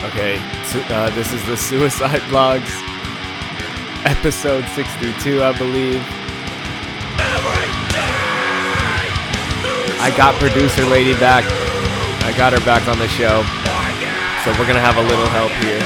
[0.00, 0.40] Okay,
[0.88, 2.72] uh, this is the Suicide Vlogs,
[4.08, 6.00] episode 62, I believe.
[10.00, 11.44] I got producer lady back.
[12.24, 13.44] I got her back on the show.
[14.40, 15.84] So we're gonna have a little help here.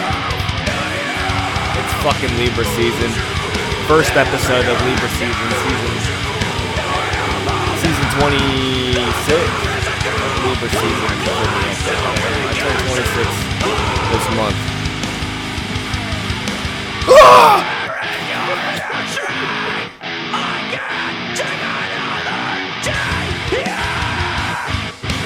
[1.75, 3.11] It's fucking Libra season.
[3.91, 5.95] First episode of Libra season, season
[7.83, 9.43] season 26
[10.07, 11.11] of Libra season.
[12.46, 14.54] I turned 26 this month.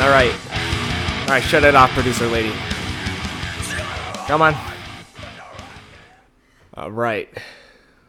[0.00, 0.34] All right.
[1.22, 2.52] All right, shut it off, producer lady.
[4.26, 4.54] Come on.
[6.72, 7.28] All right.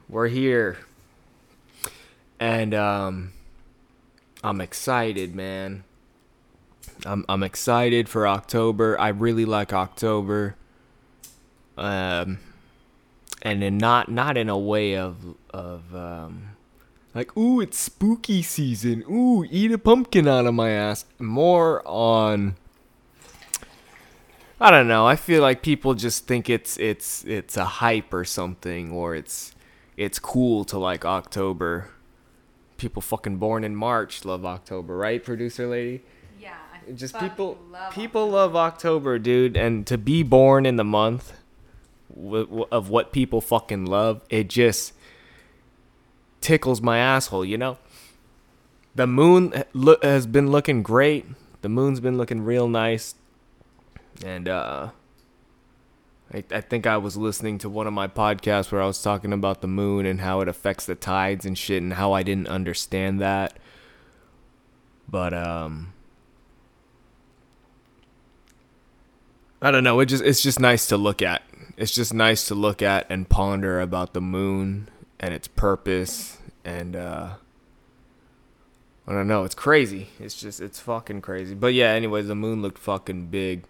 [0.07, 0.77] We're here.
[2.39, 3.33] And um
[4.41, 5.83] I'm excited, man.
[7.05, 8.97] I'm I'm excited for October.
[8.97, 10.55] I really like October.
[11.79, 12.39] Um
[13.41, 16.49] and then not not in a way of of um
[17.15, 19.03] like ooh it's spooky season.
[19.09, 21.05] Ooh, eat a pumpkin out of my ass.
[21.19, 22.55] More on
[24.61, 25.07] I don't know.
[25.07, 29.53] I feel like people just think it's it's it's a hype or something or it's
[29.95, 31.89] it's cool to like October.
[32.77, 36.03] People fucking born in March love October, right, producer lady?
[36.39, 36.55] Yeah.
[36.87, 38.37] I just people love people October.
[38.37, 41.38] love October, dude, and to be born in the month
[42.71, 44.93] of what people fucking love, it just
[46.41, 47.77] tickles my asshole, you know.
[48.95, 51.25] The moon ha- has been looking great.
[51.61, 53.15] The moon's been looking real nice,
[54.25, 54.89] and uh,
[56.33, 59.33] I, I think I was listening to one of my podcasts where I was talking
[59.33, 62.47] about the moon and how it affects the tides and shit, and how I didn't
[62.47, 63.57] understand that.
[65.09, 65.93] But um,
[69.61, 69.99] I don't know.
[69.99, 71.41] It just it's just nice to look at.
[71.79, 76.93] It's just nice to look at and ponder about the moon and its purpose and
[76.93, 77.35] uh
[79.07, 79.45] I don't know.
[79.45, 80.09] It's crazy.
[80.19, 81.55] It's just it's fucking crazy.
[81.55, 83.63] But yeah, anyways, the moon looked fucking big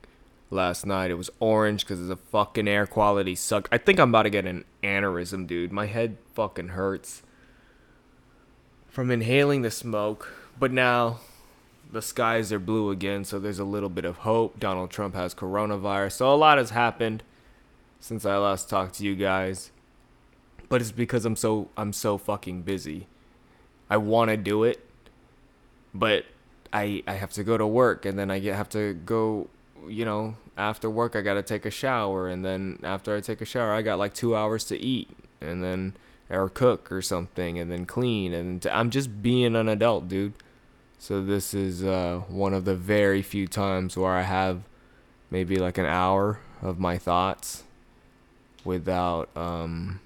[0.49, 1.11] last night.
[1.11, 3.69] It was orange because of the fucking air quality sucked.
[3.71, 5.71] I think I'm about to get an aneurysm, dude.
[5.71, 7.21] My head fucking hurts
[8.87, 10.33] from inhaling the smoke.
[10.59, 11.19] But now
[11.91, 14.59] the skies are blue again, so there's a little bit of hope.
[14.59, 16.13] Donald Trump has coronavirus.
[16.13, 17.21] So a lot has happened
[17.99, 19.71] since I last talked to you guys.
[20.67, 23.07] But it's because I'm so I'm so fucking busy.
[23.89, 24.87] I want to do it,
[25.93, 26.25] but
[26.71, 29.47] I I have to go to work and then I get, have to go,
[29.87, 33.41] you know, after work I got to take a shower and then after I take
[33.41, 35.09] a shower I got like 2 hours to eat
[35.41, 35.95] and then
[36.29, 40.33] or cook or something and then clean and I'm just being an adult, dude.
[40.99, 44.61] So this is uh, one of the very few times where I have
[45.31, 47.63] maybe like an hour of my thoughts
[48.69, 49.99] without um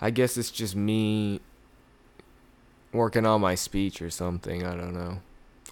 [0.00, 1.40] I guess it's just me
[2.92, 5.20] working on my speech or something, I don't know,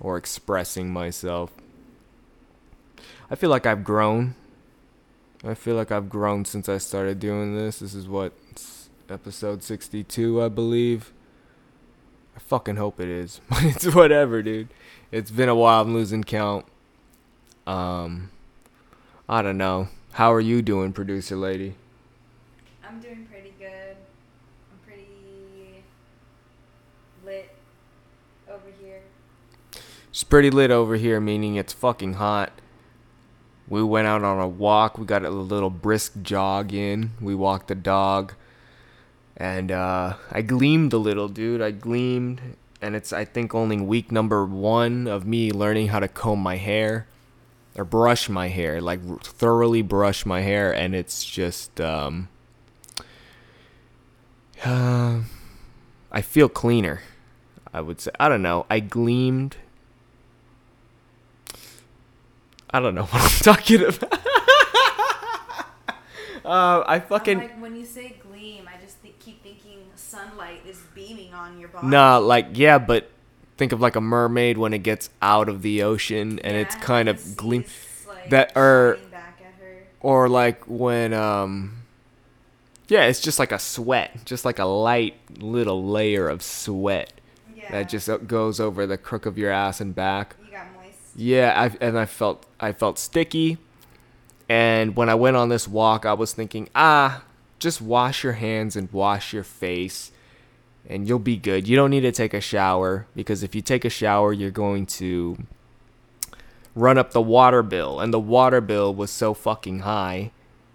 [0.00, 1.52] or expressing myself.
[3.30, 4.34] I feel like I've grown.
[5.44, 7.78] I feel like I've grown since I started doing this.
[7.78, 8.32] This is what
[9.08, 11.12] episode 62, I believe.
[12.36, 13.40] I fucking hope it is.
[13.48, 14.68] But it's whatever, dude.
[15.12, 15.82] It's been a while.
[15.82, 16.66] I'm losing count.
[17.66, 18.30] Um,
[19.28, 19.88] I don't know.
[20.16, 21.74] How are you doing, producer lady?
[22.82, 23.98] I'm doing pretty good.
[24.72, 25.84] I'm pretty
[27.22, 27.50] lit
[28.48, 29.02] over here.
[30.08, 32.50] It's pretty lit over here, meaning it's fucking hot.
[33.68, 34.96] We went out on a walk.
[34.96, 37.10] We got a little brisk jog in.
[37.20, 38.32] We walked the dog.
[39.36, 41.60] And uh, I gleamed a little, dude.
[41.60, 42.40] I gleamed.
[42.80, 46.56] And it's, I think, only week number one of me learning how to comb my
[46.56, 47.06] hair
[47.76, 50.72] or brush my hair, like r- thoroughly brush my hair.
[50.72, 52.28] And it's just, um,
[54.64, 55.20] uh,
[56.10, 57.02] I feel cleaner.
[57.72, 58.10] I would say.
[58.18, 58.64] I don't know.
[58.70, 59.56] I gleamed.
[62.70, 64.12] I don't know what I'm talking about.
[66.44, 70.80] uh, I fucking like when you say gleam, I just think, keep thinking sunlight is
[70.94, 71.86] beaming on your body.
[71.86, 73.10] nah, like yeah, but
[73.56, 77.08] think of like a mermaid when it gets out of the ocean and it's kind
[77.08, 77.64] of gleam,
[78.06, 79.84] like, that- or- back at her.
[80.00, 81.82] or like when um,
[82.88, 87.12] yeah, it's just like a sweat, just like a light little layer of sweat
[87.56, 87.70] Yeah.
[87.72, 90.36] that just uh, goes over the crook of your ass and back.
[90.44, 90.98] you got moist.
[91.16, 93.58] Yeah, I, and I felt I felt sticky.
[94.48, 97.24] And when I went on this walk, I was thinking, ah,
[97.58, 100.12] just wash your hands and wash your face,
[100.88, 101.68] and you'll be good.
[101.68, 104.86] You don't need to take a shower because if you take a shower, you're going
[104.86, 105.38] to
[106.74, 110.30] run up the water bill, and the water bill was so fucking high.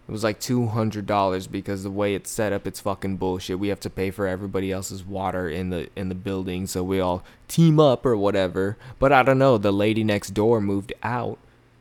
[0.08, 3.60] It was like two hundred dollars because the way it's set up, it's fucking bullshit.
[3.60, 7.00] We have to pay for everybody else's water in the in the building, so we
[7.00, 8.78] all team up or whatever.
[9.00, 9.58] But I don't know.
[9.58, 11.38] The lady next door moved out,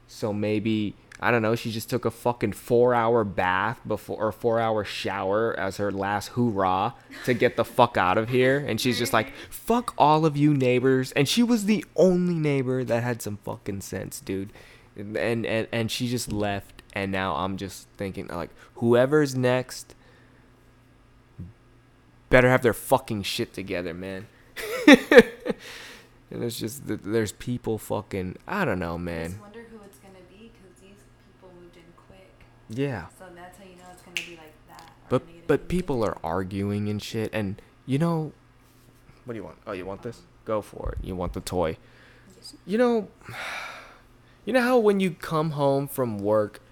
[0.06, 1.54] so maybe I don't know.
[1.54, 5.92] She just took a fucking four hour bath before or four hour shower as her
[5.92, 6.94] last hoorah
[7.26, 8.58] to get the fuck out of here.
[8.58, 11.12] And she's just like, fuck all of you neighbors.
[11.12, 14.50] And she was the only neighbor that had some fucking sense, dude.
[14.96, 16.82] And and and she just left.
[16.94, 19.94] And now I'm just thinking like, whoever's next
[22.30, 24.26] better have their fucking shit together, man.
[24.86, 25.04] and
[26.30, 29.38] it's just there's people fucking I don't know, man.
[32.70, 33.06] Yeah.
[33.18, 34.90] So that's how you know it's gonna be like that.
[35.08, 38.32] But but people are arguing and shit, and you know,
[39.24, 39.58] what do you want?
[39.66, 40.22] Oh, you want this?
[40.44, 41.04] Go for it.
[41.04, 41.76] You want the toy?
[42.64, 43.08] You know,
[44.44, 46.62] you know how when you come home from work,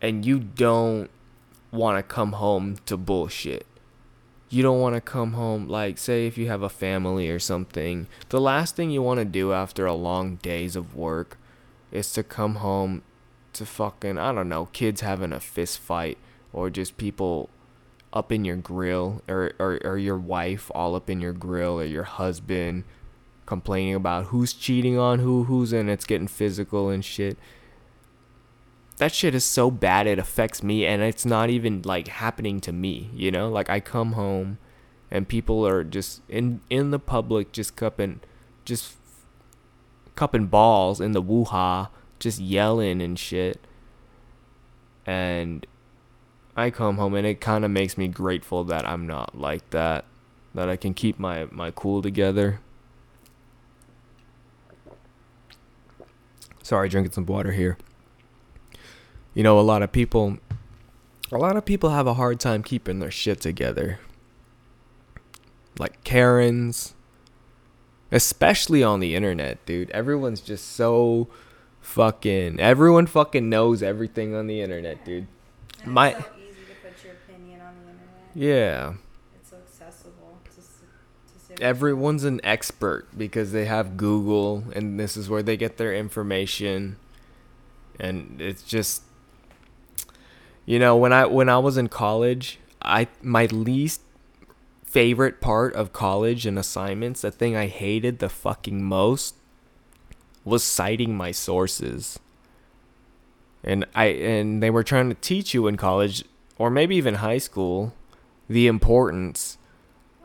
[0.00, 1.10] and you don't
[1.72, 3.66] want to come home to bullshit.
[4.50, 8.06] You don't want to come home like say if you have a family or something.
[8.28, 11.38] The last thing you want to do after a long days of work
[11.90, 13.02] is to come home
[13.54, 16.18] to fucking I don't know, kids having a fist fight
[16.52, 17.50] or just people
[18.12, 21.84] up in your grill or, or, or your wife all up in your grill or
[21.84, 22.84] your husband
[23.44, 27.36] complaining about who's cheating on who who's and it's getting physical and shit.
[28.98, 32.72] That shit is so bad it affects me and it's not even like happening to
[32.72, 33.48] me, you know?
[33.50, 34.58] Like I come home
[35.10, 38.20] and people are just in in the public just cupping
[38.64, 38.94] just
[40.14, 41.90] cupping balls in the woo-ha
[42.24, 43.60] just yelling and shit.
[45.06, 45.64] And
[46.56, 50.06] I come home and it kind of makes me grateful that I'm not like that,
[50.54, 52.60] that I can keep my my cool together.
[56.62, 57.76] Sorry, drinking some water here.
[59.34, 60.38] You know, a lot of people
[61.30, 63.98] a lot of people have a hard time keeping their shit together.
[65.78, 66.94] Like Karens,
[68.10, 69.90] especially on the internet, dude.
[69.90, 71.28] Everyone's just so
[71.84, 75.26] fucking everyone fucking knows everything on the internet, dude.
[75.82, 78.30] And My so easy to put your opinion on the internet.
[78.34, 78.94] Yeah.
[79.36, 85.28] It's so accessible to, to Everyone's an expert because they have Google and this is
[85.28, 86.96] where they get their information.
[88.00, 89.02] And it's just
[90.66, 94.00] you know, when I when I was in college, I my least
[94.84, 99.34] favorite part of college and assignments, the thing I hated the fucking most
[100.44, 102.18] was citing my sources.
[103.62, 106.24] And I and they were trying to teach you in college
[106.58, 107.94] or maybe even high school
[108.48, 109.58] the importance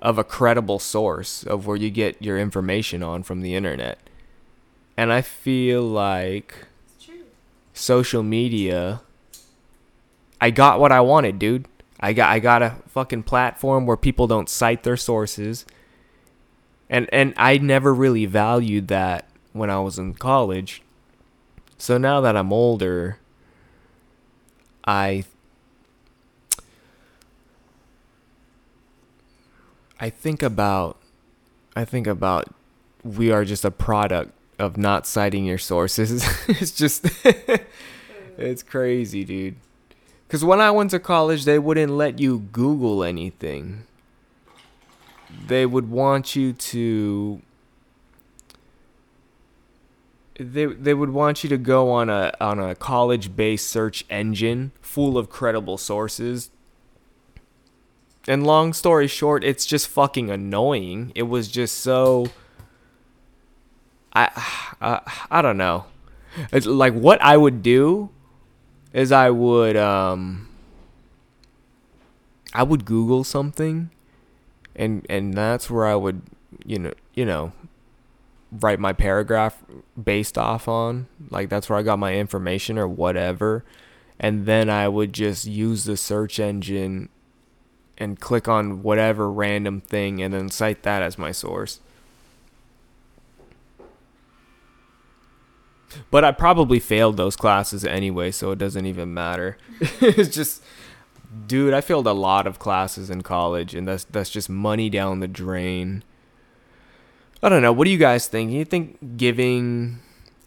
[0.02, 4.00] of a credible source of where you get your information on from the internet.
[4.98, 6.68] And I feel like
[7.74, 9.02] social media
[10.42, 11.68] I got what I wanted, dude.
[12.00, 15.66] I got I got a fucking platform where people don't cite their sources.
[16.90, 19.29] And and I never really valued that
[19.60, 20.82] when I was in college.
[21.78, 23.20] So now that I'm older,
[24.86, 25.26] I
[30.00, 30.98] I think about
[31.76, 32.54] I think about
[33.04, 36.26] we are just a product of not citing your sources.
[36.48, 37.06] it's just
[38.38, 39.56] it's crazy, dude.
[40.30, 43.84] Cuz when I went to college, they wouldn't let you google anything.
[45.48, 47.42] They would want you to
[50.40, 54.72] they they would want you to go on a on a college based search engine
[54.82, 56.50] full of credible sources.
[58.28, 61.12] And long story short, it's just fucking annoying.
[61.16, 62.28] It was just so
[64.14, 64.30] I
[64.82, 65.86] uh, I don't know.
[66.52, 68.10] It's like what I would do
[68.94, 70.48] is I would um
[72.54, 73.90] I would Google something
[74.76, 76.22] and and that's where I would
[76.66, 77.52] you know you know
[78.52, 79.64] write my paragraph
[80.02, 81.08] based off on.
[81.30, 83.64] Like that's where I got my information or whatever.
[84.20, 87.10] And then I would just use the search engine
[87.98, 91.80] and click on whatever random thing and then cite that as my source.
[96.12, 99.58] But I probably failed those classes anyway, so it doesn't even matter.
[99.82, 100.64] it's just
[101.48, 105.20] dude, I failed a lot of classes in college and that's that's just money down
[105.20, 106.04] the drain.
[107.42, 107.72] I don't know.
[107.72, 108.52] What do you guys think?
[108.52, 110.00] You think giving,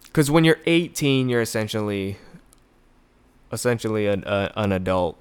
[0.05, 2.19] because when you're 18, you're essentially,
[3.51, 5.17] essentially an a, an adult,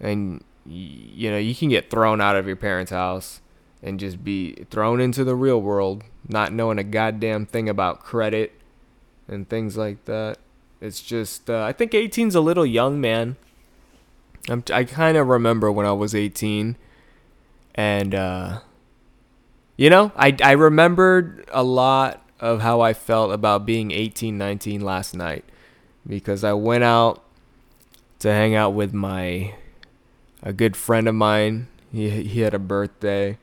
[0.00, 3.40] and you know you can get thrown out of your parents' house
[3.82, 8.52] and just be thrown into the real world, not knowing a goddamn thing about credit
[9.28, 10.38] and things like that.
[10.80, 13.36] It's just uh, I think 18's a little young, man.
[14.48, 16.76] I'm, I kind of remember when I was 18,
[17.74, 18.60] and uh,
[19.80, 24.82] you know, I I remembered a lot of how I felt about being 18, 19
[24.82, 25.42] last night
[26.06, 27.24] because I went out
[28.18, 29.54] to hang out with my
[30.42, 31.68] a good friend of mine.
[31.90, 33.38] He he had a birthday,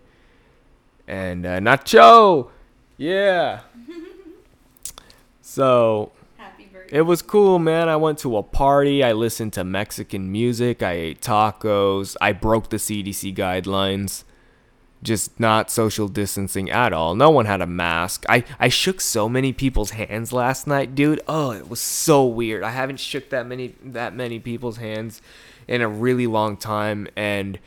[1.07, 2.49] and uh, Nacho,
[2.97, 3.61] yeah.
[5.41, 6.97] so Happy birthday.
[6.97, 7.89] it was cool, man.
[7.89, 9.03] I went to a party.
[9.03, 10.83] I listened to Mexican music.
[10.83, 12.15] I ate tacos.
[12.21, 14.23] I broke the CDC guidelines.
[15.03, 17.15] Just not social distancing at all.
[17.15, 18.25] No one had a mask.
[18.27, 21.21] I, I shook so many people's hands last night, dude.
[21.27, 22.63] Oh, it was so weird.
[22.63, 25.21] I haven't shook that many that many people's hands
[25.67, 27.59] in a really long time and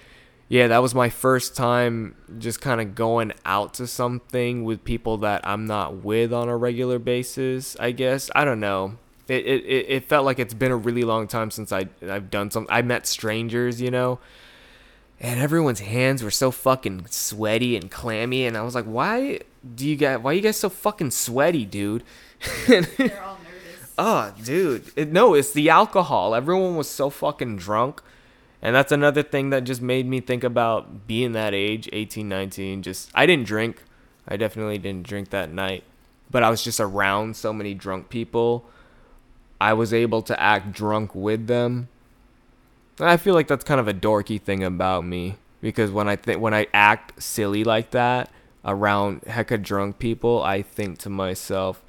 [0.50, 5.18] yeah, that was my first time just kind of going out to something with people
[5.18, 8.32] that I'm not with on a regular basis, I guess.
[8.34, 8.99] I don't know.
[9.28, 12.50] It, it, it felt like it's been a really long time since I, I've done
[12.50, 12.75] something.
[12.75, 14.18] I met strangers, you know,
[15.21, 18.47] and everyone's hands were so fucking sweaty and clammy.
[18.47, 19.41] And I was like, why
[19.75, 22.03] do you guys, why are you guys so fucking sweaty, dude?
[22.67, 23.93] They're all nervous.
[23.99, 24.91] Oh, dude.
[24.97, 26.35] It, no, it's the alcohol.
[26.35, 28.03] Everyone was so fucking drunk.
[28.62, 32.83] And that's another thing that just made me think about being that age, 18, 19.
[32.83, 33.83] Just, I didn't drink.
[34.27, 35.85] I definitely didn't drink that night.
[36.31, 38.67] But I was just around so many drunk people.
[39.61, 41.89] I was able to act drunk with them.
[43.00, 45.37] And I feel like that's kind of a dorky thing about me.
[45.61, 48.30] Because when I think, when I act silly like that
[48.64, 51.83] around hecka drunk people, I think to myself,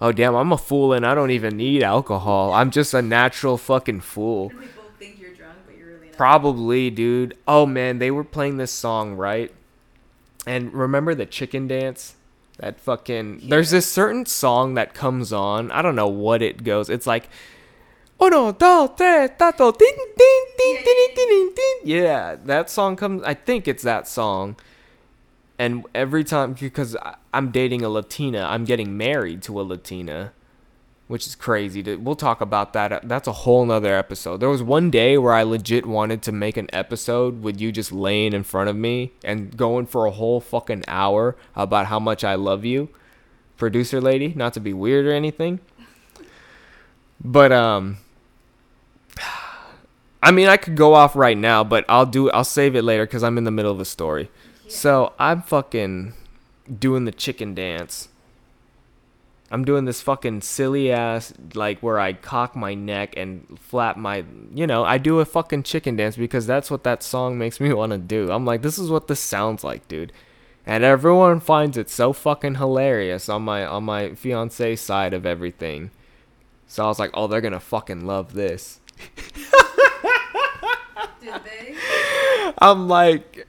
[0.00, 2.52] oh damn, I'm a fool and I don't even need alcohol.
[2.52, 4.50] I'm just a natural fucking fool.
[4.50, 6.08] And we both think you're drunk, really.
[6.08, 7.36] Probably, dude.
[7.48, 9.50] Oh man, they were playing this song, right?
[10.46, 12.16] And remember the chicken dance?
[12.58, 15.70] That fucking There's this certain song that comes on.
[15.70, 16.90] I don't know what it goes.
[16.90, 17.28] It's like
[18.22, 21.76] Uno, dos, tres, tato, ding, ding, ding, ding, ding, ding, ding.
[21.82, 23.20] Yeah, that song comes.
[23.24, 24.54] I think it's that song.
[25.58, 26.96] And every time, because
[27.34, 30.32] I'm dating a Latina, I'm getting married to a Latina,
[31.08, 31.82] which is crazy.
[31.82, 33.08] To, we'll talk about that.
[33.08, 34.36] That's a whole nother episode.
[34.36, 37.90] There was one day where I legit wanted to make an episode with you just
[37.90, 42.22] laying in front of me and going for a whole fucking hour about how much
[42.22, 42.88] I love you,
[43.56, 44.32] producer lady.
[44.36, 45.58] Not to be weird or anything,
[47.20, 47.98] but um
[50.22, 52.30] I mean I could go off right now, but I'll do.
[52.30, 54.30] I'll save it later because I'm in the middle of a story.
[54.68, 56.14] So I'm fucking
[56.78, 58.08] doing the chicken dance.
[59.50, 64.24] I'm doing this fucking silly ass like where I cock my neck and flap my
[64.54, 67.72] you know, I do a fucking chicken dance because that's what that song makes me
[67.74, 68.30] want to do.
[68.30, 70.12] I'm like this is what this sounds like, dude.
[70.64, 75.90] And everyone finds it so fucking hilarious on my on my fiance side of everything.
[76.68, 78.80] So I was like, "Oh, they're going to fucking love this."
[81.22, 81.76] Did they?
[82.58, 83.46] I'm like,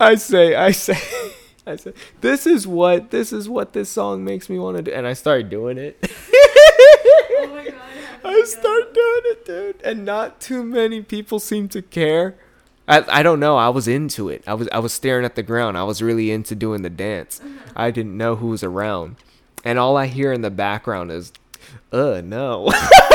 [0.00, 0.98] I say, I say,
[1.66, 4.90] I say, this is what this is what this song makes me want to do,
[4.92, 5.96] and I start doing it.
[6.02, 7.74] Oh my god.
[7.74, 12.34] did I start doing it, dude, and not too many people seem to care.
[12.88, 13.56] I I don't know.
[13.56, 14.42] I was into it.
[14.46, 15.78] I was I was staring at the ground.
[15.78, 17.40] I was really into doing the dance.
[17.76, 19.16] I didn't know who was around,
[19.64, 21.32] and all I hear in the background is,
[21.92, 22.72] "Uh, no."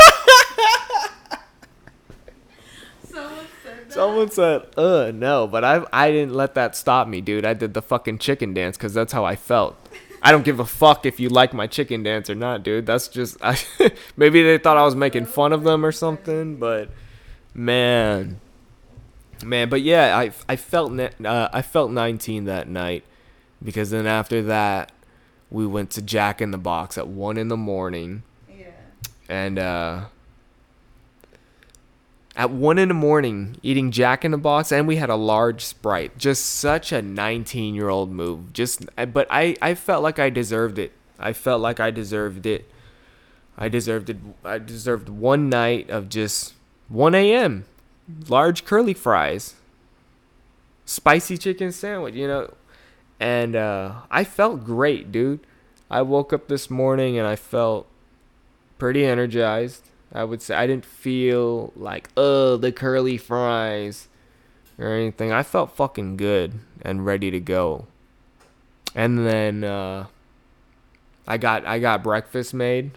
[3.89, 4.74] Someone said that.
[4.75, 7.46] Someone said, "Uh, no," but I I didn't let that stop me, dude.
[7.46, 9.75] I did the fucking chicken dance because that's how I felt.
[10.22, 12.86] I don't give a fuck if you like my chicken dance or not, dude.
[12.86, 13.58] That's just I,
[14.17, 16.89] maybe they thought I was making fun of them or something, but
[17.53, 18.39] man,
[19.43, 19.69] man.
[19.69, 23.03] But yeah, I I felt uh, I felt 19 that night
[23.63, 24.91] because then after that
[25.50, 28.65] we went to Jack in the Box at one in the morning Yeah.
[29.27, 30.05] and uh
[32.39, 35.65] at one in the morning eating jack in the box and we had a large
[35.65, 36.17] sprite.
[36.17, 38.53] Just such a 19 year old move.
[38.53, 40.93] Just but i i felt like i deserved it.
[41.19, 42.72] I felt like i deserved it.
[43.58, 46.53] I deserved it i deserved one night of just
[46.88, 47.65] 1 a.m
[48.29, 49.55] large curly fries.
[50.86, 52.53] Spicy chicken sandwich you know?
[53.19, 55.41] And uh i felt great dude.
[55.91, 57.86] I woke up this morning and i felt
[58.77, 59.89] pretty energized.
[60.11, 64.07] I would say I didn't feel like oh the curly fries
[64.77, 65.31] or anything.
[65.31, 67.87] I felt fucking good and ready to go.
[68.95, 70.07] And then uh,
[71.27, 72.91] I got I got breakfast made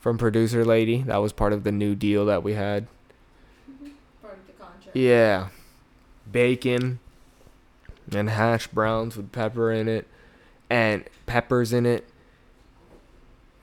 [0.00, 1.02] from producer lady.
[1.02, 2.86] That was part of the new deal that we had.
[4.22, 4.96] Part of the contract.
[4.96, 5.48] Yeah.
[6.30, 7.00] Bacon
[8.14, 10.06] and hash browns with pepper in it
[10.70, 12.08] and peppers in it.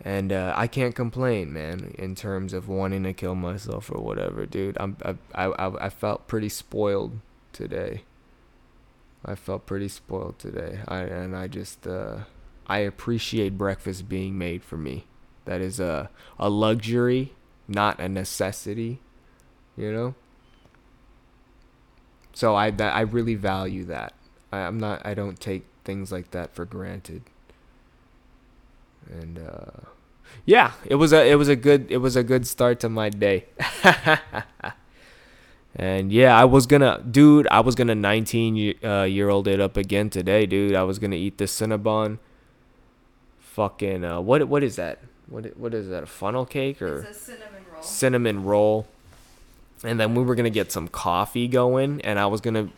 [0.04, 1.94] And uh, I can't complain, man.
[1.98, 4.78] In terms of wanting to kill myself or whatever, dude.
[4.80, 7.20] I'm I I I, felt pretty spoiled
[7.54, 8.04] today.
[9.24, 10.80] I felt pretty spoiled today.
[10.88, 12.22] I and I just uh,
[12.66, 15.06] I appreciate breakfast being made for me.
[15.46, 17.34] That is a a luxury,
[17.68, 19.00] not a necessity.
[19.78, 20.16] You know.
[22.34, 24.14] So I that I really value that.
[24.52, 25.06] I, I'm not.
[25.06, 27.24] I don't take things like that for granted.
[29.10, 29.88] And uh,
[30.46, 33.10] yeah, it was a it was a good it was a good start to my
[33.10, 33.46] day.
[35.76, 39.78] and yeah, I was gonna, dude, I was gonna 19 uh, year old it up
[39.78, 40.76] again today, dude.
[40.76, 42.20] I was gonna eat the Cinnabon.
[43.40, 45.00] Fucking uh, what what is that?
[45.28, 46.04] What what is that?
[46.04, 47.82] A funnel cake or It's a cinnamon roll.
[47.82, 48.88] cinnamon roll?
[49.84, 52.70] And then we were gonna get some coffee going, and I was gonna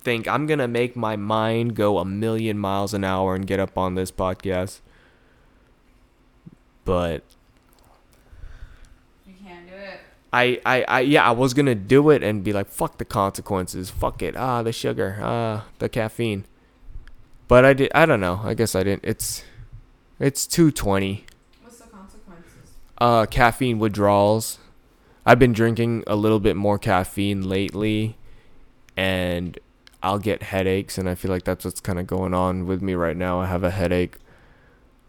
[0.00, 3.76] think I'm gonna make my mind go a million miles an hour and get up
[3.76, 4.80] on this podcast.
[6.90, 7.22] But
[9.24, 10.00] You can't do it.
[10.32, 13.90] I, I, I, yeah, I was gonna do it and be like, fuck the consequences,
[13.90, 16.46] fuck it, ah, the sugar, ah, the caffeine.
[17.46, 18.40] But I did, I don't know.
[18.42, 19.04] I guess I didn't.
[19.04, 19.44] It's,
[20.18, 21.26] it's two twenty.
[21.62, 22.72] What's the consequences?
[22.98, 24.58] Uh, caffeine withdrawals.
[25.24, 28.16] I've been drinking a little bit more caffeine lately,
[28.96, 29.56] and
[30.02, 32.94] I'll get headaches, and I feel like that's what's kind of going on with me
[32.94, 33.38] right now.
[33.38, 34.16] I have a headache.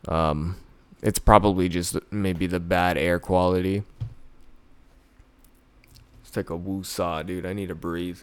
[0.08, 0.58] Um,
[1.02, 3.84] it's probably just maybe the bad air quality.
[6.24, 7.46] It's like a woo saw, dude.
[7.46, 8.20] I need to breathe.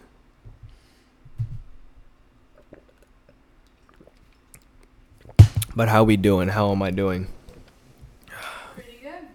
[5.76, 6.48] But how we doing?
[6.48, 7.28] How am I doing?
[8.74, 9.28] Pretty good.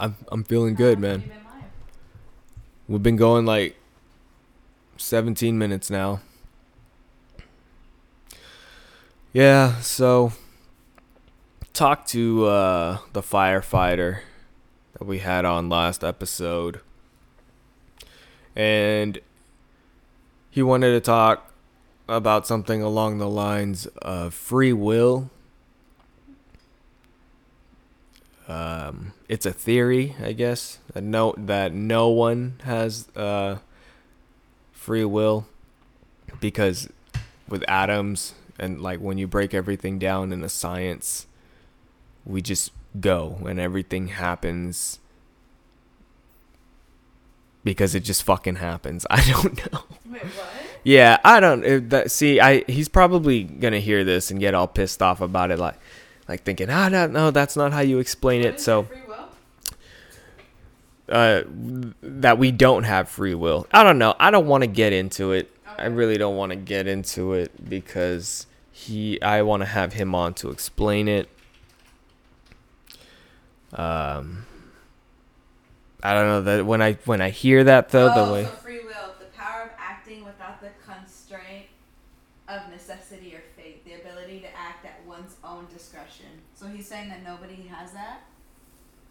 [0.00, 1.28] I'm I'm feeling good, How long man.
[1.28, 1.32] been?
[2.88, 3.76] We've been going like
[4.96, 6.20] 17 minutes now.
[9.32, 10.32] Yeah, so
[11.72, 14.20] talk to uh, the firefighter
[14.98, 16.80] that we had on last episode.
[18.54, 19.18] And
[20.50, 21.52] he wanted to talk
[22.08, 25.30] about something along the lines of free will.
[28.48, 33.58] Um, it's a theory, I guess, A note that no one has uh,
[34.72, 35.46] free will
[36.40, 36.88] because
[37.48, 41.26] with atoms and like when you break everything down in the science,
[42.24, 44.98] we just go and everything happens
[47.64, 49.06] because it just fucking happens.
[49.10, 49.80] I don't know.
[50.06, 50.48] Wait, what?
[50.82, 51.64] Yeah, I don't.
[51.64, 55.50] If that, see, I he's probably gonna hear this and get all pissed off about
[55.50, 55.78] it, like,
[56.28, 58.60] like thinking, ah, no, no, that's not how you explain What it.
[58.60, 58.86] So,
[61.08, 61.42] uh,
[62.02, 63.66] that we don't have free will.
[63.72, 64.14] I don't know.
[64.18, 65.50] I don't want to get into it.
[65.76, 69.20] I really don't want to get into it because he.
[69.20, 71.28] I want to have him on to explain it.
[73.72, 74.46] Um,
[76.02, 78.44] I don't know that when I when I hear that though oh, the way.
[78.44, 81.66] so free will, the power of acting without the constraint
[82.48, 86.26] of necessity or fate, the ability to act at one's own discretion.
[86.54, 88.22] So he's saying that nobody has that.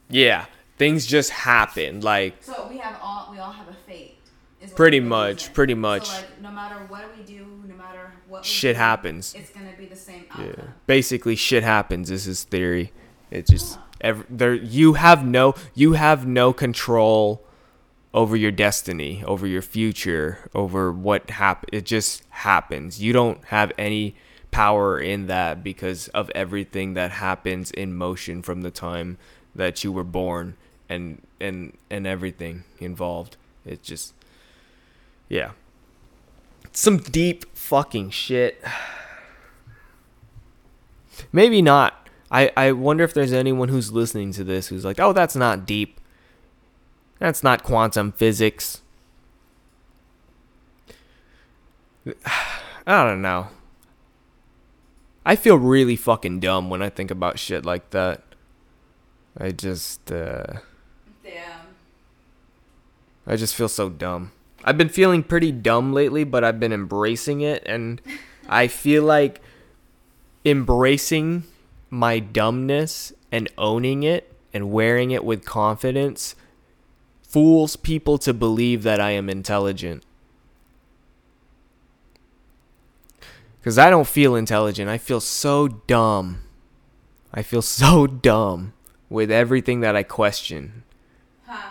[0.10, 0.45] Yeah,
[0.78, 2.02] things just happen.
[2.02, 4.15] Like So we have all, we all have a fate.
[4.62, 6.08] Is Pretty much, pretty much.
[6.08, 9.34] So like, no matter what we do, no matter what we shit do, happens.
[9.34, 10.52] it's gonna be the same Yeah.
[10.86, 12.12] Basically, shit happens.
[12.12, 12.91] Is his theory.
[13.32, 14.53] It just ever there.
[14.53, 15.55] You have no.
[15.73, 17.43] You have no control
[18.13, 21.69] over your destiny, over your future, over what happen.
[21.71, 23.01] It just happens.
[23.01, 24.15] You don't have any
[24.51, 29.17] power in that because of everything that happens in motion from the time
[29.53, 30.55] that you were born
[30.88, 33.38] and and and everything involved.
[33.65, 34.13] It's just
[35.27, 35.51] yeah.
[36.71, 38.63] Some deep fucking shit.
[41.31, 41.98] Maybe not.
[42.32, 45.65] I, I wonder if there's anyone who's listening to this who's like, oh, that's not
[45.65, 46.00] deep.
[47.18, 48.82] That's not quantum physics.
[52.88, 53.48] I don't know.
[55.26, 58.24] I feel really fucking dumb when I think about shit like that.
[59.38, 60.60] I just, uh,
[61.24, 61.60] Damn.
[63.28, 64.32] I just feel so dumb.
[64.63, 68.02] I've been feeling pretty dumb lately, but I've been embracing it, and
[68.50, 69.42] I feel like
[70.44, 71.44] embracing
[71.89, 76.36] my dumbness and owning it and wearing it with confidence
[77.21, 80.04] fools people to believe that I am intelligent.
[83.60, 84.89] Because I don't feel intelligent.
[84.89, 86.41] I feel so dumb.
[87.34, 88.73] I feel so dumb
[89.10, 90.84] with everything that I question.
[91.45, 91.69] Huh.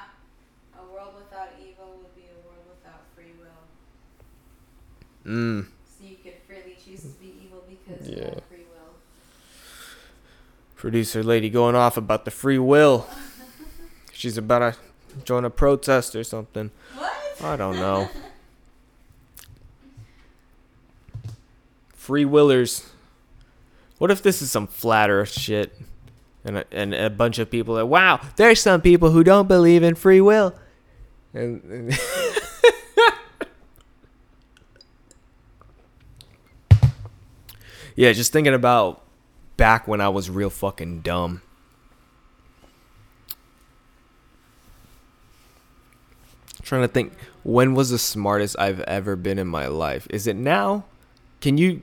[0.79, 5.33] A world without evil would be a world without free will.
[5.33, 5.67] Mm.
[5.99, 8.41] So you could freely choose to be evil because you Yeah.
[10.79, 11.03] Have free will.
[11.03, 13.07] Producer lady going off about the free will.
[14.13, 14.77] She's about to
[15.25, 16.71] join a protest or something.
[16.97, 17.13] What?
[17.43, 18.09] I don't know.
[21.95, 22.91] Free willers.
[23.99, 25.79] What if this is some flat earth shit?
[26.45, 29.83] And a, and a bunch of people are, wow, there's some people who don't believe
[29.83, 30.55] in free will.
[31.35, 31.99] And, and
[37.97, 39.03] yeah, just thinking about
[39.59, 41.43] back when I was real fucking dumb.
[46.69, 50.07] trying to think when was the smartest I've ever been in my life?
[50.11, 50.85] Is it now?
[51.41, 51.83] Can you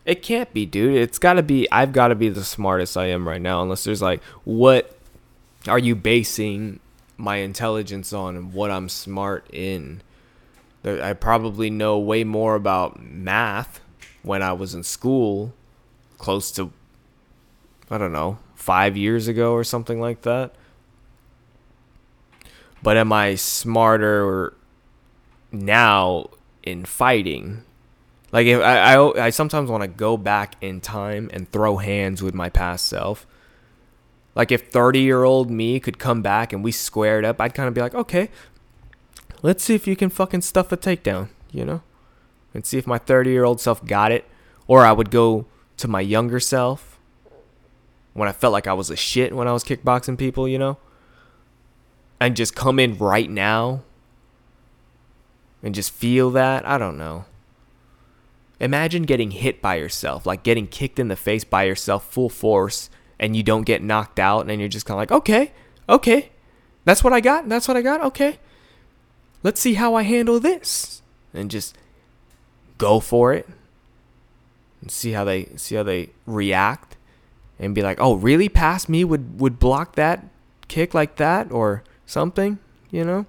[0.05, 0.95] It can't be, dude.
[0.95, 3.83] It's got to be I've got to be the smartest I am right now unless
[3.83, 4.95] there's like what
[5.67, 6.79] are you basing
[7.17, 10.01] my intelligence on and what I'm smart in?
[10.85, 13.79] I probably know way more about math
[14.21, 15.53] when I was in school
[16.17, 16.71] close to
[17.89, 20.55] I don't know, 5 years ago or something like that.
[22.81, 24.53] But am I smarter
[25.51, 26.29] now
[26.63, 27.63] in fighting?
[28.31, 32.21] Like if I I, I sometimes want to go back in time and throw hands
[32.21, 33.25] with my past self.
[34.35, 37.67] Like if 30 year old me could come back and we squared up, I'd kind
[37.67, 38.29] of be like, okay,
[39.43, 41.83] let's see if you can fucking stuff a takedown, you know,
[42.53, 44.25] and see if my 30 year old self got it.
[44.65, 45.45] Or I would go
[45.77, 46.97] to my younger self
[48.13, 50.77] when I felt like I was a shit when I was kickboxing people, you know,
[52.19, 53.83] and just come in right now
[55.61, 56.65] and just feel that.
[56.65, 57.25] I don't know.
[58.59, 62.89] Imagine getting hit by yourself, like getting kicked in the face by yourself full force
[63.19, 65.51] and you don't get knocked out and you're just kind of like, okay,
[65.89, 66.29] okay,
[66.85, 67.49] that's what I got.
[67.49, 68.01] That's what I got.
[68.01, 68.39] Okay.
[69.43, 71.01] Let's see how I handle this.
[71.33, 71.77] And just
[72.77, 73.47] go for it
[74.81, 76.97] and see how they see how they react
[77.59, 78.49] and be like, "Oh, really?
[78.49, 80.25] Pass me would would block that
[80.67, 83.25] kick like that or something, you know?"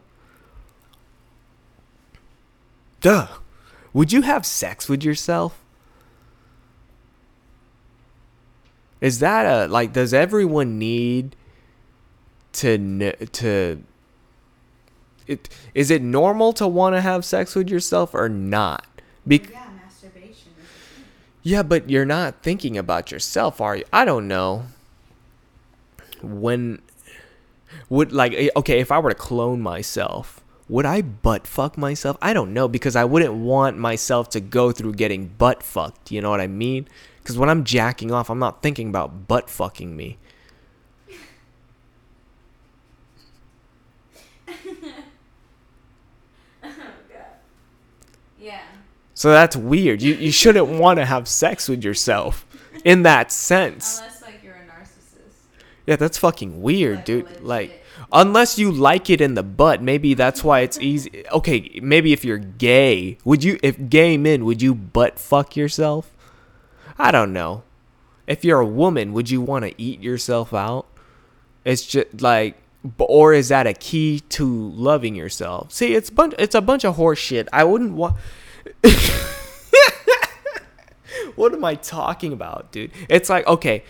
[3.01, 3.29] Duh.
[3.93, 5.61] Would you have sex with yourself?
[9.01, 11.37] Is that a like does everyone need
[12.55, 13.83] to to
[15.27, 18.87] it is it normal to want to have sex with yourself or not?
[19.27, 20.53] Be- yeah, masturbation.
[21.43, 23.85] Yeah, but you're not thinking about yourself, are you?
[23.93, 24.67] I don't know.
[26.23, 26.81] When
[27.89, 32.17] would like eh, okay, if I were to clone myself, would I butt fuck myself?
[32.23, 36.11] I don't know because I wouldn't want myself to go through getting butt fucked.
[36.11, 36.89] You know what I mean?
[37.23, 40.19] Because when I'm jacking off, I'm not thinking about butt fucking me.
[48.39, 48.61] Yeah.
[49.25, 50.03] So that's weird.
[50.03, 52.45] You you shouldn't want to have sex with yourself
[52.85, 54.01] in that sense.
[54.01, 55.47] Unless like you're a narcissist.
[55.87, 57.25] Yeah, that's fucking weird, like, dude.
[57.25, 57.45] Legit.
[57.47, 61.25] Like unless you like it in the butt, maybe that's why it's easy.
[61.33, 66.15] Okay, maybe if you're gay, would you if gay men would you butt fuck yourself?
[66.99, 67.63] I don't know.
[68.27, 70.85] If you're a woman, would you want to eat yourself out?
[71.65, 72.59] It's just like
[72.99, 75.73] or is that a key to loving yourself?
[75.73, 77.49] See, it's bunch it's a bunch of horse shit.
[77.55, 78.17] I wouldn't want
[81.37, 82.93] What am I talking about, dude?
[83.09, 83.83] It's like, okay,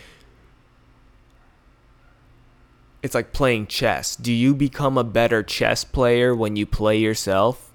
[3.02, 4.16] it's like playing chess.
[4.16, 7.70] Do you become a better chess player when you play yourself?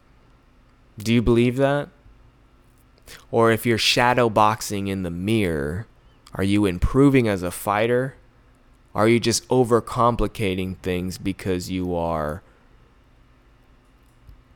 [0.98, 1.90] Do you believe that?
[3.32, 5.88] Or if you're shadow boxing in the mirror,
[6.34, 8.16] are you improving as a fighter?
[8.96, 12.42] Are you just overcomplicating things because you are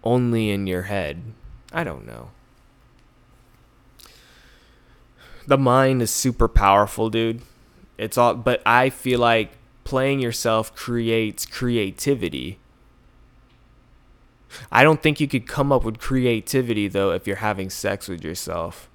[0.03, 1.21] only in your head?
[1.73, 2.29] I don't know.
[5.47, 7.41] The mind is super powerful, dude.
[7.97, 9.51] It's all but I feel like
[9.83, 12.59] playing yourself creates creativity.
[14.71, 18.23] I don't think you could come up with creativity though if you're having sex with
[18.23, 18.89] yourself.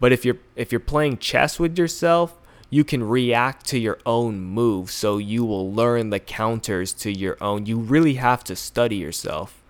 [0.00, 2.38] But if you're if you're playing chess with yourself,
[2.70, 7.36] you can react to your own move so you will learn the counters to your
[7.40, 7.66] own.
[7.66, 9.63] You really have to study yourself.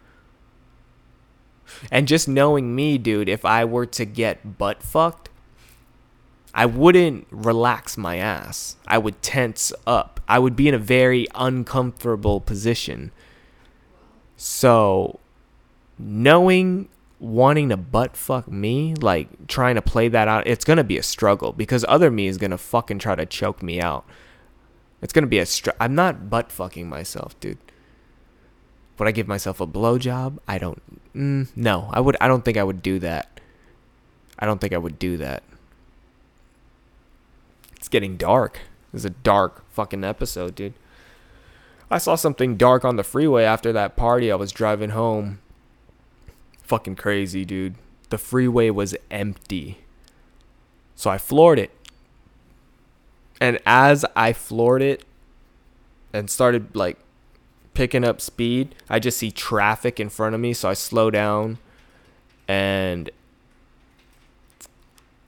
[1.91, 5.31] And just knowing me, dude, if I were to get butt fucked,
[6.55, 8.77] I wouldn't relax my ass.
[8.87, 10.21] I would tense up.
[10.29, 13.11] I would be in a very uncomfortable position.
[14.37, 15.19] So,
[15.99, 20.99] knowing wanting to butt fuck me, like trying to play that out, it's gonna be
[20.99, 24.05] a struggle because other me is gonna fucking try to choke me out.
[25.03, 25.71] It's gonna be a str.
[25.81, 27.59] I'm not butt fucking myself, dude.
[28.99, 30.39] Would I give myself a blowjob?
[30.47, 30.83] I don't.
[31.15, 32.17] Mm, no, I would.
[32.21, 33.41] I don't think I would do that.
[34.39, 35.43] I don't think I would do that.
[37.77, 38.61] It's getting dark.
[38.93, 40.75] This is a dark fucking episode, dude.
[41.91, 44.33] I saw something dark on the freeway after that party.
[44.33, 45.41] I was driving home.
[46.63, 47.75] Fucking crazy, dude.
[48.11, 49.79] The freeway was empty.
[50.95, 51.71] So I floored it.
[53.41, 55.05] And as I floored it
[56.13, 56.97] and started like
[57.75, 60.53] picking up speed, I just see traffic in front of me.
[60.55, 61.59] So I slow down
[62.49, 63.11] and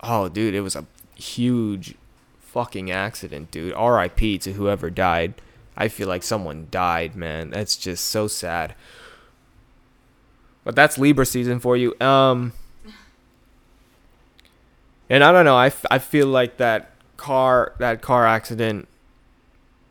[0.00, 1.94] oh, dude, it was a huge
[2.38, 3.74] fucking accident, dude.
[3.76, 5.34] RIP to whoever died.
[5.76, 7.50] I feel like someone died, man.
[7.50, 8.74] That's just so sad.
[10.64, 11.94] But that's Libra season for you.
[12.00, 12.52] Um,
[15.10, 15.56] and I don't know.
[15.56, 18.88] I, f- I feel like that car that car accident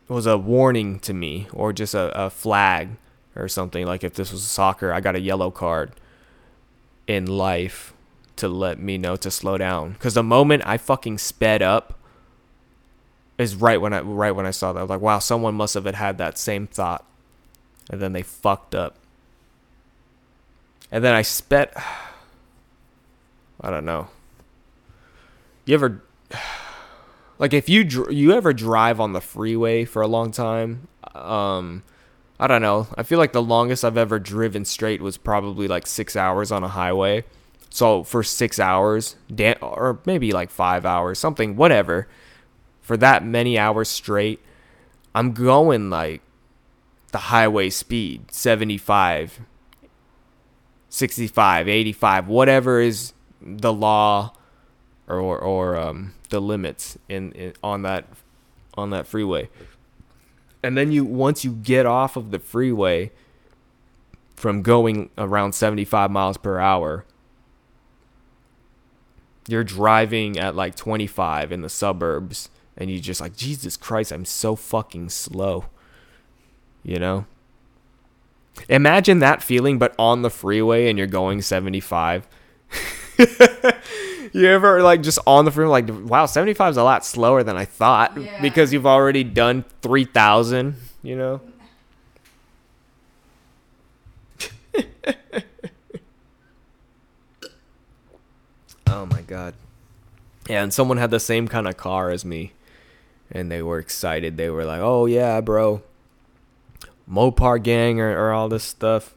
[0.08, 2.90] was a warning to me, or just a, a flag
[3.34, 3.86] or something.
[3.86, 5.92] Like if this was soccer, I got a yellow card
[7.06, 7.92] in life
[8.36, 9.92] to let me know to slow down.
[9.92, 11.98] Because the moment I fucking sped up
[13.38, 14.78] is right when I right when I saw that.
[14.78, 17.04] I was like, wow, someone must have had that same thought,
[17.90, 18.96] and then they fucked up.
[20.90, 21.72] And then I sped.
[23.60, 24.08] I don't know.
[25.64, 26.02] You ever
[27.38, 30.88] like if you dr- you ever drive on the freeway for a long time?
[31.14, 31.82] Um,
[32.38, 32.88] I don't know.
[32.96, 36.62] I feel like the longest I've ever driven straight was probably like six hours on
[36.64, 37.24] a highway.
[37.70, 42.08] So for six hours, da- or maybe like five hours, something, whatever
[42.80, 44.40] for that many hours straight,
[45.14, 46.22] I'm going like
[47.10, 49.40] the highway speed 75,
[50.88, 54.32] 65, 85, whatever is the law
[55.08, 58.06] or or, or um, the limits in, in on that
[58.74, 59.48] on that freeway.
[60.62, 63.12] And then you once you get off of the freeway
[64.34, 67.04] from going around 75 miles per hour,
[69.48, 74.24] you're driving at like 25 in the suburbs and you're just like Jesus Christ, I'm
[74.24, 75.66] so fucking slow.
[76.82, 77.26] You know?
[78.68, 82.26] Imagine that feeling but on the freeway and you're going 75.
[84.32, 87.56] you ever like just on the freeway like wow, 75 is a lot slower than
[87.56, 88.40] I thought Yeah.
[88.40, 91.40] because you've already done 3000, you know?
[98.86, 99.54] oh my god.
[100.48, 102.52] Yeah, and someone had the same kind of car as me
[103.30, 104.36] and they were excited.
[104.36, 105.82] They were like, "Oh yeah, bro,
[107.10, 109.14] Mopar gang or, or all this stuff."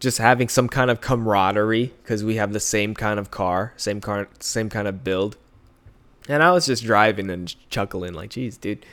[0.00, 4.00] Just having some kind of camaraderie because we have the same kind of car, same
[4.00, 5.36] car, same kind of build.
[6.28, 8.84] And I was just driving and chuckling, like, "Geez, dude,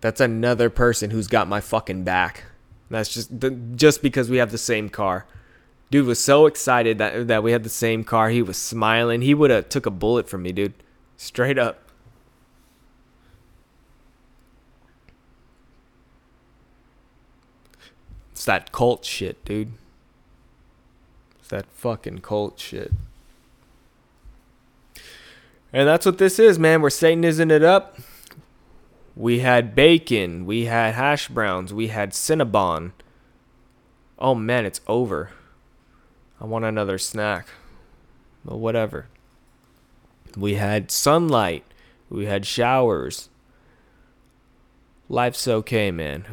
[0.00, 2.44] that's another person who's got my fucking back."
[2.88, 5.26] That's just the, just because we have the same car.
[5.90, 8.30] Dude was so excited that that we had the same car.
[8.30, 9.22] He was smiling.
[9.22, 10.74] He would have took a bullet from me, dude.
[11.16, 11.83] Straight up.
[18.44, 19.72] It's that cult shit, dude.
[21.38, 22.92] It's that fucking cult shit.
[25.72, 26.82] And that's what this is, man.
[26.82, 27.96] We're Satanism it up.
[29.16, 30.44] We had bacon.
[30.44, 31.72] We had hash browns.
[31.72, 32.92] We had Cinnabon.
[34.18, 35.30] Oh man, it's over.
[36.38, 37.48] I want another snack.
[38.44, 39.06] But whatever.
[40.36, 41.64] We had sunlight.
[42.10, 43.30] We had showers.
[45.08, 46.24] Life's okay, man.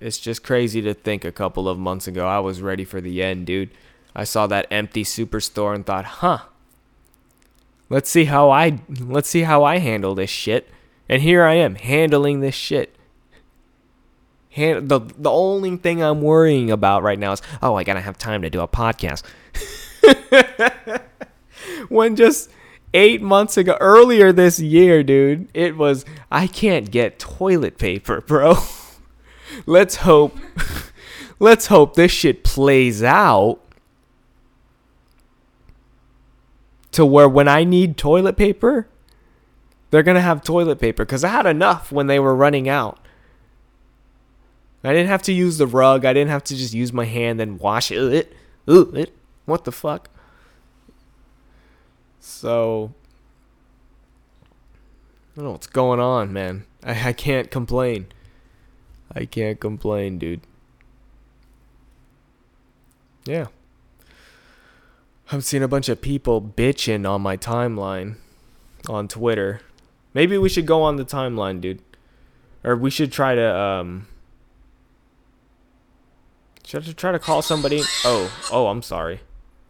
[0.00, 3.22] It's just crazy to think a couple of months ago I was ready for the
[3.22, 3.70] end, dude.
[4.14, 6.38] I saw that empty superstore and thought, "Huh.
[7.90, 10.68] Let's see how I let's see how I handle this shit."
[11.08, 12.96] And here I am handling this shit.
[14.54, 18.00] Han- the the only thing I'm worrying about right now is, "Oh, I got to
[18.00, 19.22] have time to do a podcast."
[21.88, 22.50] when just
[22.94, 28.56] eight months ago, earlier this year, dude, it was I can't get toilet paper, bro.
[29.66, 30.36] let's hope,
[31.38, 33.60] let's hope this shit plays out
[36.92, 38.88] to where when I need toilet paper,
[39.90, 42.98] they're gonna have toilet paper because I had enough when they were running out.
[44.82, 46.04] I didn't have to use the rug.
[46.04, 48.32] I didn't have to just use my hand and wash it.
[48.66, 50.08] What the fuck?
[52.26, 52.92] So
[55.32, 56.64] I don't know what's going on, man.
[56.82, 58.08] I, I can't complain.
[59.14, 60.40] I can't complain, dude.
[63.24, 63.46] Yeah.
[65.30, 68.16] I've seen a bunch of people bitching on my timeline
[68.88, 69.60] on Twitter.
[70.12, 71.80] Maybe we should go on the timeline, dude.
[72.64, 74.08] Or we should try to um
[76.64, 77.82] should I try to call somebody?
[78.04, 79.20] Oh, oh, I'm sorry.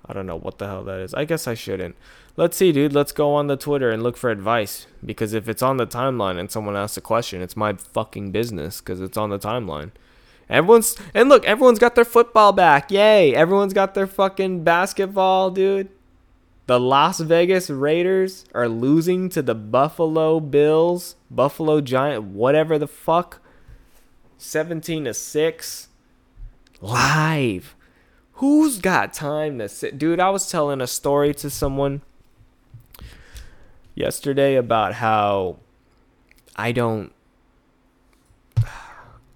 [0.08, 1.14] I don't know what the hell that is.
[1.14, 1.96] I guess I shouldn't.
[2.36, 2.92] Let's see, dude.
[2.92, 6.38] Let's go on the Twitter and look for advice because if it's on the timeline
[6.38, 9.90] and someone asks a question, it's my fucking business because it's on the timeline.
[10.48, 12.90] Everyone's and look, everyone's got their football back.
[12.90, 13.34] Yay!
[13.34, 15.88] Everyone's got their fucking basketball, dude.
[16.66, 23.40] The Las Vegas Raiders are losing to the Buffalo Bills, Buffalo Giant, whatever the fuck.
[24.38, 25.88] 17 to 6
[26.80, 27.75] live.
[28.36, 29.96] Who's got time to sit?
[29.98, 32.02] Dude, I was telling a story to someone
[33.94, 35.56] yesterday about how
[36.54, 37.12] I don't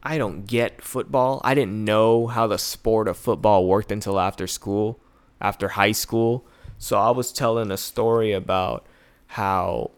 [0.03, 1.41] I don't get football.
[1.45, 4.99] I didn't know how the sport of football worked until after school,
[5.41, 6.45] after high school.
[6.79, 8.87] So I was telling a story about
[9.29, 9.93] how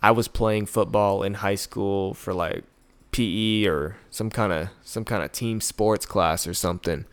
[0.00, 2.62] I was playing football in high school for like
[3.10, 7.04] PE or some kind of some kind of team sports class or something.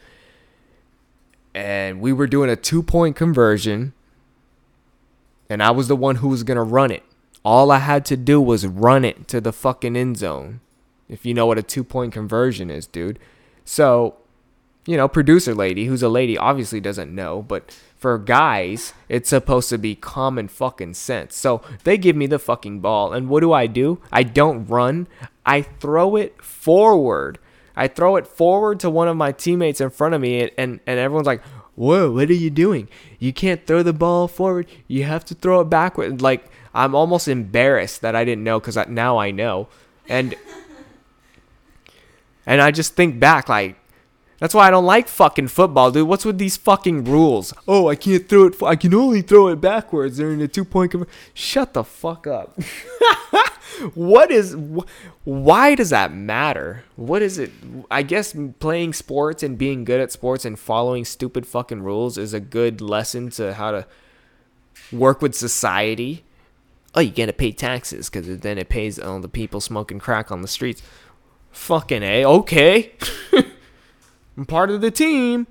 [1.55, 3.93] And we were doing a two-point conversion
[5.49, 7.03] and I was the one who was going to run it.
[7.43, 10.59] All I had to do was run it to the fucking end zone.
[11.07, 13.19] If you know what a two-point conversion is, dude.
[13.63, 14.15] So,
[14.85, 19.69] you know, producer lady, who's a lady, obviously doesn't know, but for guys, it's supposed
[19.69, 21.35] to be common fucking sense.
[21.35, 24.01] So they give me the fucking ball, and what do I do?
[24.11, 25.07] I don't run,
[25.45, 27.37] I throw it forward.
[27.75, 30.79] I throw it forward to one of my teammates in front of me, and, and,
[30.85, 31.41] and everyone's like,
[31.75, 32.88] Whoa, what are you doing?
[33.19, 34.67] You can't throw the ball forward.
[34.88, 36.21] You have to throw it backward.
[36.21, 39.67] Like, I'm almost embarrassed that I didn't know because now I know.
[40.07, 40.35] And.
[42.45, 43.75] and I just think back, like,
[44.39, 46.07] that's why I don't like fucking football, dude.
[46.07, 47.53] What's with these fucking rules?
[47.67, 48.61] Oh, I can't throw it.
[48.61, 50.93] I can only throw it backwards during the two point.
[51.33, 52.59] Shut the fuck up.
[53.93, 54.55] what is?
[55.23, 56.83] Why does that matter?
[56.97, 57.51] What is it?
[57.89, 62.33] I guess playing sports and being good at sports and following stupid fucking rules is
[62.33, 63.87] a good lesson to how to
[64.91, 66.25] work with society.
[66.93, 70.41] Oh, you gotta pay taxes because then it pays all the people smoking crack on
[70.41, 70.81] the streets.
[71.51, 72.25] Fucking a.
[72.25, 72.91] Okay.
[74.37, 75.47] I'm part of the team.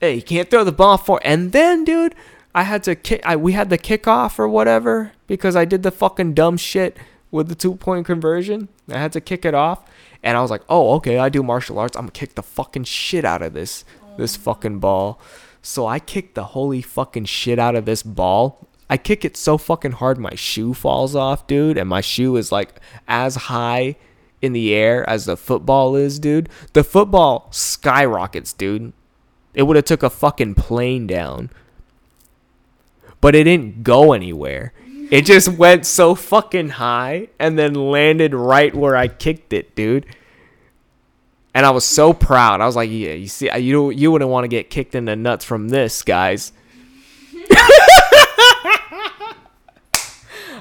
[0.00, 1.20] Hey, you can't throw the ball for.
[1.24, 2.14] And then, dude,
[2.54, 3.20] I had to kick.
[3.24, 6.96] I we had the kickoff or whatever because I did the fucking dumb shit
[7.30, 8.68] with the two point conversion.
[8.88, 9.84] I had to kick it off,
[10.22, 11.96] and I was like, oh, okay, I do martial arts.
[11.96, 13.84] I'm gonna kick the fucking shit out of this
[14.16, 15.20] this fucking ball.
[15.62, 18.68] So I kicked the holy fucking shit out of this ball.
[18.88, 22.52] I kick it so fucking hard my shoe falls off, dude, and my shoe is
[22.52, 23.96] like as high
[24.44, 26.48] in the air as the football is, dude.
[26.72, 28.92] The football skyrockets, dude.
[29.54, 31.50] It would have took a fucking plane down.
[33.20, 34.72] But it didn't go anywhere.
[35.10, 40.06] It just went so fucking high and then landed right where I kicked it, dude.
[41.54, 42.60] And I was so proud.
[42.60, 45.14] I was like, "Yeah, you see, you you wouldn't want to get kicked in the
[45.14, 46.52] nuts from this, guys."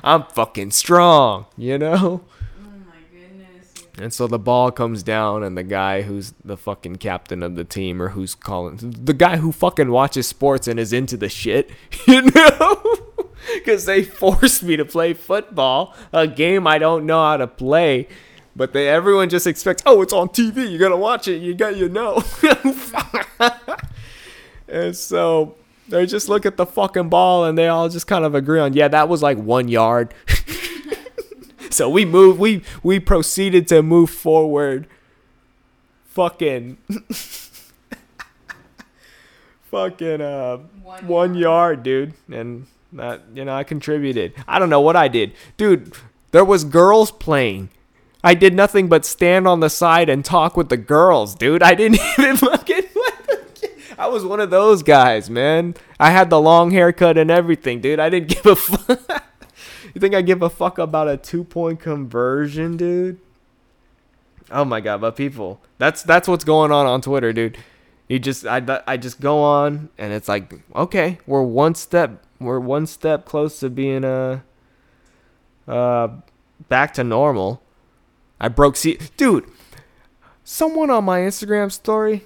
[0.04, 2.26] I'm fucking strong, you know?
[4.00, 7.64] And so the ball comes down, and the guy who's the fucking captain of the
[7.64, 11.70] team, or who's calling the guy who fucking watches sports and is into the shit,
[12.08, 12.84] you know,
[13.54, 18.08] because they forced me to play football, a game I don't know how to play.
[18.56, 21.76] But they everyone just expects, oh, it's on TV, you gotta watch it, you got
[21.76, 22.24] you know.
[24.68, 25.56] and so
[25.88, 28.74] they just look at the fucking ball, and they all just kind of agree on,
[28.74, 30.14] yeah, that was like one yard.
[31.78, 34.88] so we moved we we proceeded to move forward
[36.06, 36.78] fucking
[39.64, 41.78] fucking uh one, one yard.
[41.78, 45.94] yard dude and that you know i contributed i don't know what i did dude
[46.32, 47.70] there was girls playing
[48.24, 51.74] i did nothing but stand on the side and talk with the girls dude i
[51.74, 52.84] didn't even fucking
[53.96, 55.76] I was one of those guys, man.
[56.00, 58.00] I had the long haircut and everything, dude.
[58.00, 59.24] I didn't give a fuck.
[59.94, 63.20] You think I give a fuck about a two point conversion, dude?
[64.52, 67.58] Oh my god, but people, that's that's what's going on on Twitter, dude.
[68.08, 72.60] You just I I just go on and it's like, okay, we're one step we're
[72.60, 74.41] one step close to being uh
[75.68, 76.10] uh
[76.70, 77.62] back to normal.
[78.39, 79.46] I broke see dude.
[80.44, 82.26] Someone on my Instagram story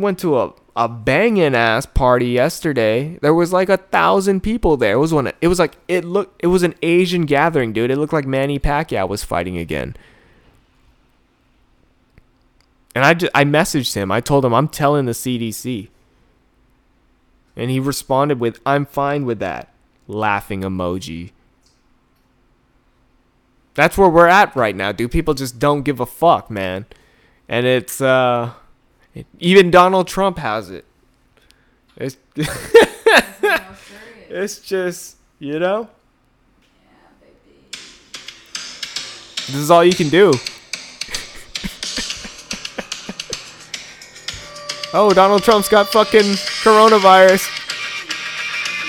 [0.00, 3.18] went to a a banging ass party yesterday.
[3.20, 4.94] There was like a thousand people there.
[4.94, 5.30] It was one.
[5.40, 6.40] It was like it looked.
[6.42, 7.90] It was an Asian gathering, dude.
[7.90, 9.96] It looked like Manny Pacquiao was fighting again.
[12.94, 14.10] And I just, I messaged him.
[14.10, 15.88] I told him I'm telling the CDC.
[17.56, 19.72] And he responded with I'm fine with that.
[20.06, 21.32] Laughing emoji.
[23.74, 25.10] That's where we're at right now, dude.
[25.10, 26.86] People just don't give a fuck, man.
[27.48, 28.52] And it's uh
[29.38, 30.84] even Donald Trump has it.
[31.96, 32.48] It's That's
[33.42, 34.28] what I'm serious.
[34.28, 35.88] it's just you know
[36.82, 36.88] Yeah,
[39.46, 40.28] this is all you can do.
[44.94, 47.48] oh, Donald Trump's got fucking coronavirus.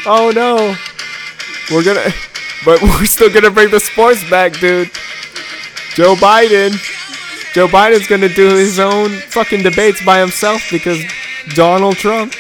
[0.06, 0.76] Oh no,
[1.72, 2.12] we're gonna,
[2.66, 4.90] but we're still gonna bring the sports back, dude.
[5.96, 6.72] Joe Biden,
[7.54, 11.04] Joe Biden's gonna do his own fucking debates by himself because
[11.50, 12.34] Donald Trump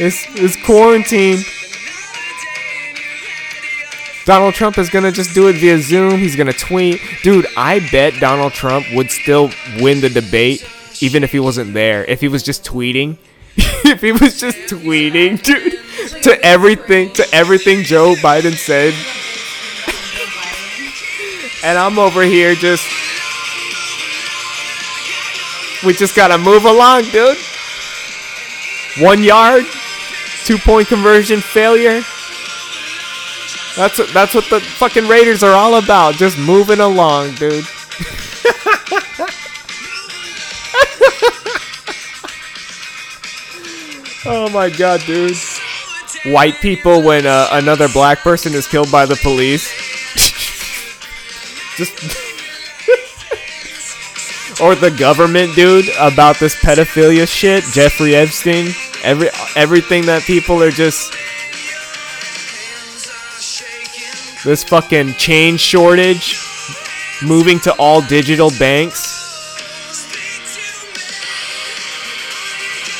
[0.00, 1.44] is is quarantined.
[4.24, 6.18] Donald Trump is gonna just do it via Zoom.
[6.18, 7.00] He's gonna tweet.
[7.22, 9.50] Dude, I bet Donald Trump would still
[9.80, 10.68] win the debate
[11.00, 12.04] even if he wasn't there.
[12.04, 13.16] If he was just tweeting.
[13.56, 18.92] if he was just tweeting, dude, to everything to everything Joe Biden said.
[21.64, 22.86] And I'm over here just
[25.84, 27.38] We just gotta move along, dude.
[28.98, 29.64] One yard,
[30.44, 32.02] two point conversion failure.
[33.76, 36.14] That's what, that's what the fucking Raiders are all about.
[36.14, 37.64] Just moving along, dude.
[44.26, 45.36] oh my god, dude.
[46.24, 49.70] White people when uh, another black person is killed by the police.
[51.76, 52.27] Just.
[54.60, 57.64] Or the government, dude, about this pedophilia shit.
[57.64, 58.68] Jeffrey Epstein.
[59.04, 61.12] Every everything that people are just
[64.44, 66.38] this fucking chain shortage,
[67.22, 69.16] moving to all digital banks.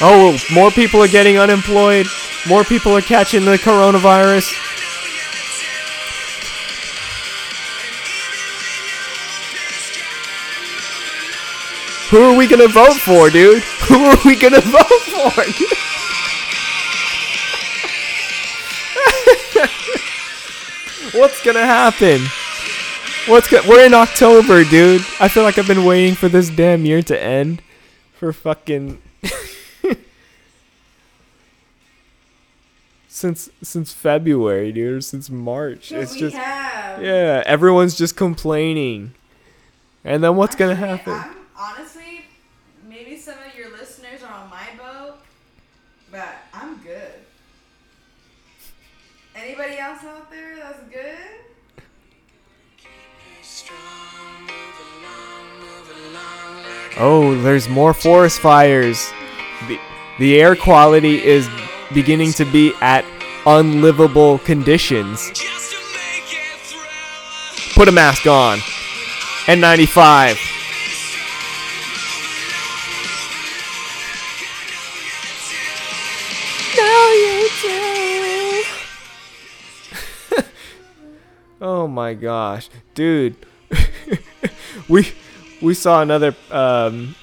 [0.00, 2.06] Oh, more people are getting unemployed.
[2.46, 4.67] More people are catching the coronavirus.
[12.10, 13.62] Who are we gonna vote for, dude?
[13.88, 15.42] Who are we gonna vote for?
[21.18, 22.20] What's gonna happen?
[23.26, 25.02] What's go- We're in October, dude.
[25.20, 27.62] I feel like I've been waiting for this damn year to end
[28.14, 29.00] for fucking
[33.08, 35.92] since since February, dude, since March.
[35.92, 37.02] It's just have.
[37.02, 39.14] yeah, everyone's just complaining.
[40.04, 41.14] And then what's gonna happen?
[41.14, 41.97] I'm, honestly,
[49.88, 51.16] out there that's good?
[56.98, 59.10] Oh, there's more forest fires.
[59.66, 59.78] The,
[60.18, 61.48] the air quality is
[61.94, 63.04] beginning to be at
[63.46, 65.30] unlivable conditions.
[67.74, 68.58] Put a mask on.
[69.46, 70.47] N95.
[81.98, 83.34] My gosh, dude.
[84.88, 85.12] we
[85.60, 87.16] we saw another um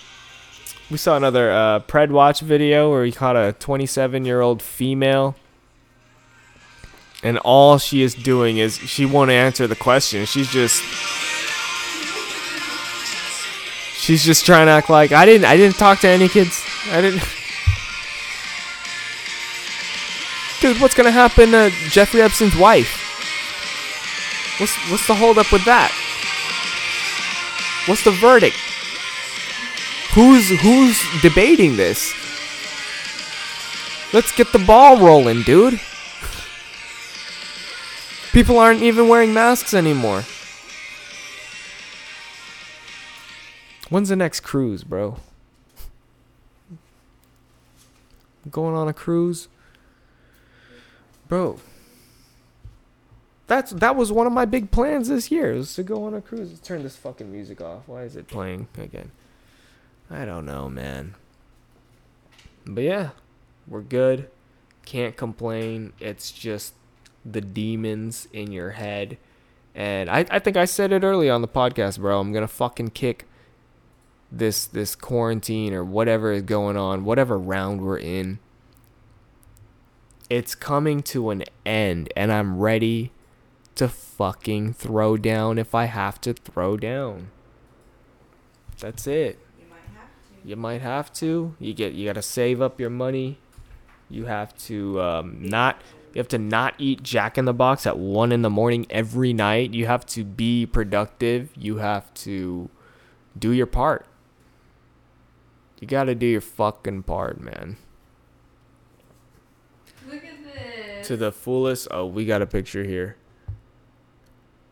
[0.92, 5.38] we saw another uh pred watch video where he caught a 27 year old female.
[7.24, 10.26] And all she is doing is she won't answer the question.
[10.26, 10.84] She's just
[13.98, 16.62] she's just trying to act like i didn't i didn't talk to any kids.
[16.92, 17.22] I didn't
[20.60, 23.05] dude what's gonna happen to jeffrey epstein's wife
[24.58, 25.92] what's what's the hold up with that
[27.86, 28.58] What's the verdict?
[30.16, 32.14] Who's who's debating this?
[34.12, 35.74] Let's get the ball rolling, dude.
[38.32, 40.24] People aren't even wearing masks anymore.
[43.90, 45.18] When's the next cruise, bro?
[48.50, 49.48] Going on a cruise?
[51.28, 51.60] Bro.
[53.48, 56.22] That's that was one of my big plans this year was to go on a
[56.22, 56.50] cruise.
[56.50, 57.84] Let's turn this fucking music off.
[57.88, 59.12] Why is it playing again?
[60.10, 61.16] I don't know, man.
[62.66, 63.10] But yeah,
[63.68, 64.30] we're good.
[64.86, 65.94] Can't complain.
[66.00, 66.74] It's just
[67.24, 69.18] the demons in your head.
[69.76, 72.20] And I, I think I said it early on the podcast, bro.
[72.20, 73.28] I'm gonna fucking kick
[74.32, 78.40] this this quarantine or whatever is going on, whatever round we're in.
[80.30, 83.12] It's coming to an end, and I'm ready
[83.76, 87.30] to fucking throw down if I have to throw down.
[88.80, 89.40] That's it.
[89.60, 90.50] You might have to.
[90.50, 91.56] You might have to.
[91.60, 93.40] You get you got to save up your money.
[94.10, 95.82] You have to um, not
[96.14, 99.34] you have to not eat Jack in the Box at one in the morning every
[99.34, 99.74] night.
[99.74, 101.50] You have to be productive.
[101.58, 102.70] You have to
[103.38, 104.06] do your part.
[105.82, 107.76] You got to do your fucking part, man.
[110.10, 111.08] Look at this.
[111.08, 111.90] To the fullest.
[111.92, 113.18] Oh, we got a picture here.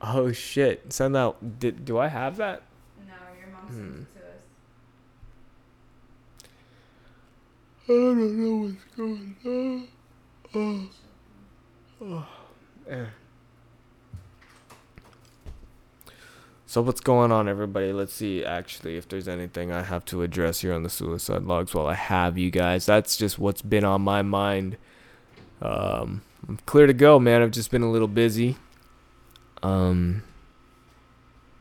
[0.06, 0.92] Oh shit!
[0.92, 1.60] Send out.
[1.60, 2.64] Did do I have that?
[3.08, 4.02] No, your mom sent Hmm.
[4.02, 4.44] it to us.
[7.86, 9.88] I don't know what's going
[10.56, 10.90] on.
[12.02, 12.06] Oh.
[12.06, 12.28] Oh.
[12.90, 13.06] Eh.
[16.66, 17.94] So what's going on, everybody?
[17.94, 18.44] Let's see.
[18.44, 21.94] Actually, if there's anything I have to address here on the suicide logs, while I
[21.94, 24.78] have you guys, that's just what's been on my mind.
[25.62, 27.42] Um, I'm clear to go, man.
[27.42, 28.58] I've just been a little busy.
[29.64, 30.24] Um,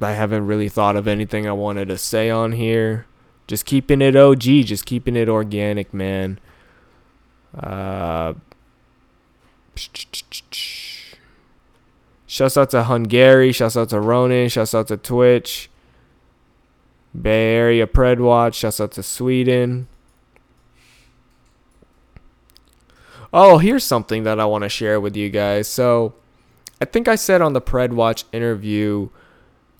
[0.00, 3.06] I haven't really thought of anything I wanted to say on here.
[3.46, 6.38] Just keeping it OG, just keeping it organic, man.
[7.56, 8.34] Uh,
[12.26, 15.70] shouts out to Hungary, shouts out to Ronin, shouts out to Twitch,
[17.20, 19.86] Bay Area Predwatch, shouts out to Sweden.
[23.34, 25.66] Oh, here's something that I want to share with you guys.
[25.68, 26.14] So,
[26.82, 29.08] I think I said on the Pred Watch interview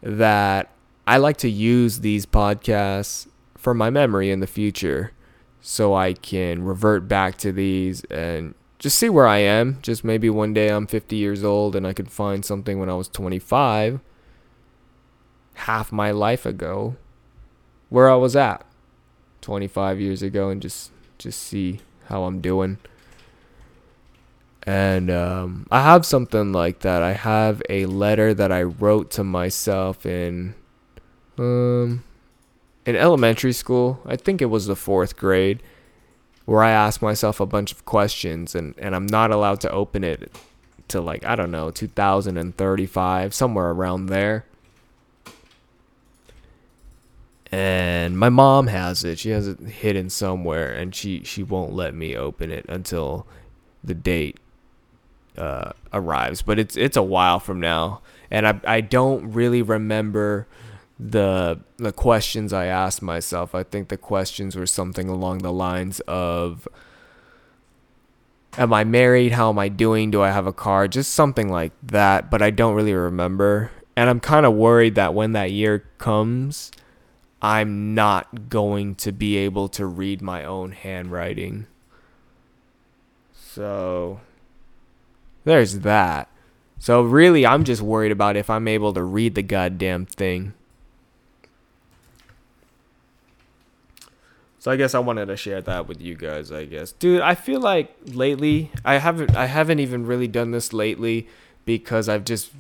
[0.05, 0.71] that
[1.05, 3.27] I like to use these podcasts
[3.57, 5.11] for my memory in the future
[5.61, 9.81] so I can revert back to these and just see where I am.
[9.83, 12.95] Just maybe one day I'm 50 years old and I could find something when I
[12.95, 13.99] was 25,
[15.55, 16.95] half my life ago,
[17.89, 18.65] where I was at
[19.41, 22.79] 25 years ago and just just see how I'm doing.
[24.65, 27.03] And um, I have something like that.
[27.03, 30.55] I have a letter that I wrote to myself in
[31.39, 32.05] um
[32.87, 34.01] in elementary school.
[34.07, 35.63] I think it was the fourth grade,
[36.45, 40.05] where I asked myself a bunch of questions, and and I'm not allowed to open
[40.05, 40.31] it
[40.89, 44.45] to like I don't know 2035 somewhere around there.
[47.51, 49.19] And my mom has it.
[49.19, 53.27] She has it hidden somewhere, and she she won't let me open it until
[53.85, 54.39] the date
[55.37, 56.43] uh, arrives.
[56.43, 60.47] But it's it's a while from now, and I I don't really remember
[60.99, 63.55] the the questions I asked myself.
[63.55, 66.69] I think the questions were something along the lines of
[68.59, 69.33] Am I married?
[69.33, 70.11] How am I doing?
[70.11, 70.87] Do I have a car?
[70.87, 73.71] Just something like that, but I don't really remember.
[73.97, 76.71] And I'm kind of worried that when that year comes,
[77.41, 81.67] I'm not going to be able to read my own handwriting.
[83.33, 84.21] So
[85.45, 86.29] there's that.
[86.79, 90.53] So really, I'm just worried about if I'm able to read the goddamn thing.
[94.59, 96.93] So I guess I wanted to share that with you guys, I guess.
[96.93, 101.27] Dude, I feel like lately I haven't I haven't even really done this lately
[101.65, 102.53] because I've just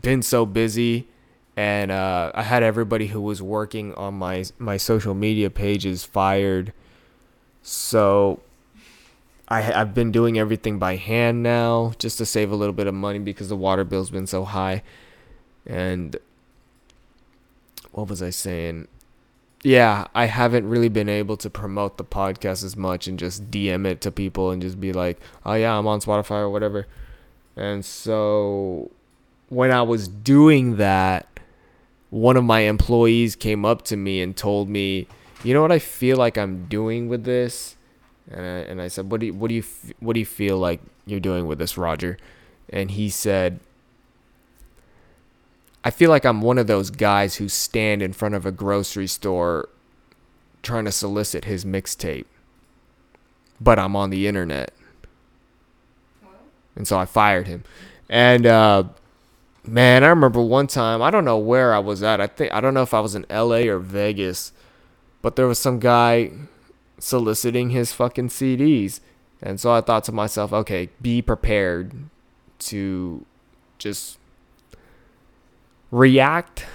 [0.00, 1.08] been so busy
[1.56, 6.72] and uh, I had everybody who was working on my my social media pages fired.
[7.62, 8.40] So
[9.50, 12.94] I I've been doing everything by hand now just to save a little bit of
[12.94, 14.82] money because the water bill's been so high.
[15.66, 16.16] And
[17.92, 18.88] what was I saying?
[19.62, 23.86] yeah, I haven't really been able to promote the podcast as much and just DM
[23.86, 26.86] it to people and just be like, oh yeah, I'm on Spotify or whatever.
[27.56, 28.90] And so
[29.48, 31.26] when I was doing that,
[32.08, 35.06] one of my employees came up to me and told me,
[35.44, 37.76] you know what I feel like I'm doing with this?
[38.30, 39.64] And I, and I said, what do you, what do you,
[39.98, 42.16] what do you feel like you're doing with this, Roger?
[42.68, 43.60] And he said,
[45.82, 49.06] I feel like I'm one of those guys who stand in front of a grocery
[49.06, 49.68] store
[50.62, 52.26] trying to solicit his mixtape.
[53.60, 54.72] But I'm on the internet.
[56.76, 57.64] And so I fired him.
[58.08, 58.84] And uh
[59.66, 62.20] man, I remember one time, I don't know where I was at.
[62.20, 64.52] I think I don't know if I was in LA or Vegas,
[65.22, 66.32] but there was some guy
[67.00, 69.00] soliciting his fucking CDs.
[69.42, 71.92] And so I thought to myself, okay, be prepared
[72.60, 73.24] to
[73.78, 74.18] just
[75.90, 76.66] react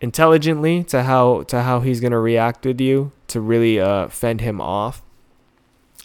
[0.00, 4.60] intelligently to how to how he's gonna react with you to really uh, fend him
[4.60, 5.02] off.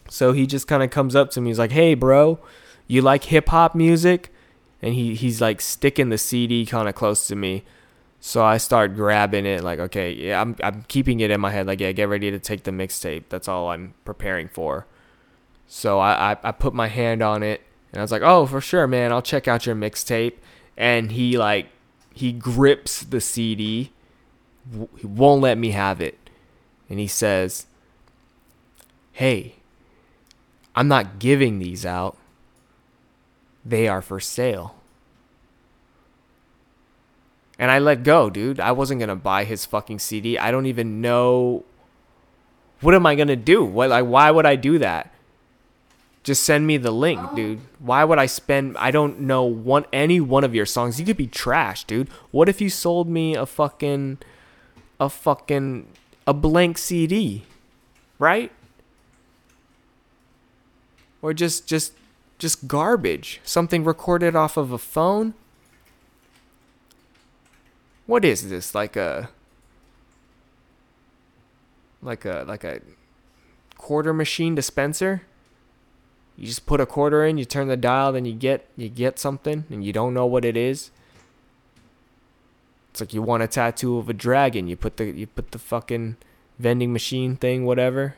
[0.08, 1.50] So he just kind of comes up to me.
[1.50, 2.38] He's like, "Hey, bro,
[2.86, 4.32] you like hip hop music?"
[4.82, 7.64] And he he's like sticking the CD kind of close to me.
[8.24, 11.66] So I start grabbing it, like, okay, yeah, I'm I'm keeping it in my head,
[11.66, 13.24] like, yeah, get ready to take the mixtape.
[13.28, 14.86] That's all I'm preparing for.
[15.66, 18.60] So I, I I put my hand on it, and I was like, oh, for
[18.60, 20.34] sure, man, I'll check out your mixtape
[20.76, 21.68] and he like
[22.14, 23.92] he grips the CD.
[24.98, 26.18] He won't let me have it.
[26.88, 27.66] And he says,
[29.12, 29.56] "Hey,
[30.74, 32.16] I'm not giving these out.
[33.64, 34.76] They are for sale."
[37.62, 38.58] And I let go, dude.
[38.58, 40.36] I wasn't to buy his fucking CD.
[40.36, 41.62] I don't even know
[42.80, 43.64] what am I to do?
[43.64, 45.14] What like why would I do that?
[46.24, 47.36] Just send me the link, Oh.
[47.36, 47.60] dude.
[47.78, 48.76] Why would I spend?
[48.78, 50.98] I don't know one any one of your songs.
[50.98, 52.08] You could be trash, dude.
[52.32, 54.18] What if you sold me a fucking,
[54.98, 55.86] a fucking,
[56.26, 57.44] a blank CD,
[58.18, 58.50] right?
[61.22, 61.92] Or just just
[62.38, 63.40] just garbage.
[63.44, 65.34] Something recorded off of a phone.
[68.06, 68.74] What is this?
[68.74, 69.30] Like a
[72.02, 72.80] like a like a
[73.76, 75.22] quarter machine dispenser?
[76.36, 79.18] You just put a quarter in, you turn the dial, then you get you get
[79.18, 80.90] something and you don't know what it is.
[82.90, 85.58] It's like you want a tattoo of a dragon, you put the you put the
[85.58, 86.16] fucking
[86.58, 88.14] vending machine thing whatever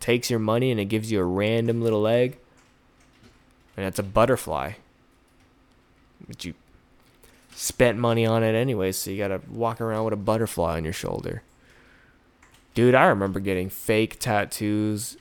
[0.00, 2.38] takes your money and it gives you a random little egg
[3.76, 4.72] and it's a butterfly.
[6.26, 6.54] But you
[7.58, 10.92] spent money on it anyway, so you gotta walk around with a butterfly on your
[10.92, 11.42] shoulder.
[12.74, 15.16] Dude, I remember getting fake tattoos,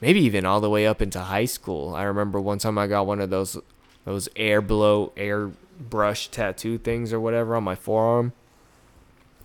[0.00, 1.94] maybe even all the way up into high school.
[1.94, 3.58] I remember one time I got one of those
[4.04, 8.32] those air blow air brush tattoo things or whatever on my forearm.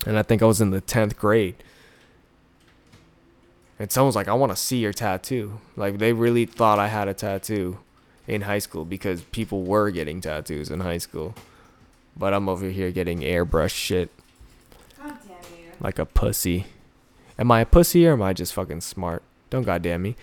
[0.06, 1.62] And I think I was in the 10th grade.
[3.78, 5.60] And someone was like, I want to see your tattoo.
[5.76, 7.78] Like, they really thought I had a tattoo
[8.26, 11.34] in high school because people were getting tattoos in high school.
[12.18, 14.10] But I'm over here getting airbrush shit
[14.98, 15.70] God damn you.
[15.80, 16.66] like a pussy.
[17.38, 19.22] Am I a pussy or am I just fucking smart?
[19.50, 20.16] Don't goddamn me.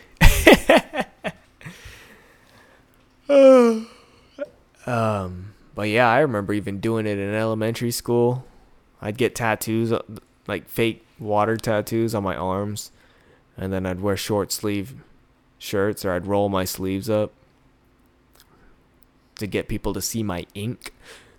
[4.86, 8.46] um, but yeah, I remember even doing it in elementary school.
[9.02, 10.02] I'd get tattoos, uh,
[10.48, 12.91] like fake water tattoos on my arms,
[13.58, 14.96] and then I'd wear short sleeve
[15.58, 17.32] shirts or I'd roll my sleeves up
[19.36, 20.93] to get people to see my ink.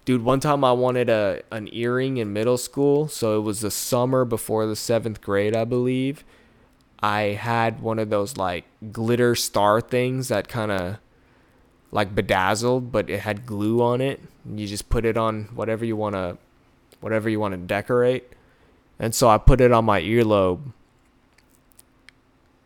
[0.07, 3.73] Dude, one time I wanted a an earring in middle school, so it was the
[3.73, 6.23] summer before the seventh grade, I believe.
[7.01, 10.99] I had one of those like glitter star things that kind of
[11.91, 14.21] like bedazzled, but it had glue on it.
[14.49, 16.39] You just put it on whatever you want to,
[17.01, 18.33] whatever you want to decorate.
[19.01, 20.73] And so I put it on my earlobe.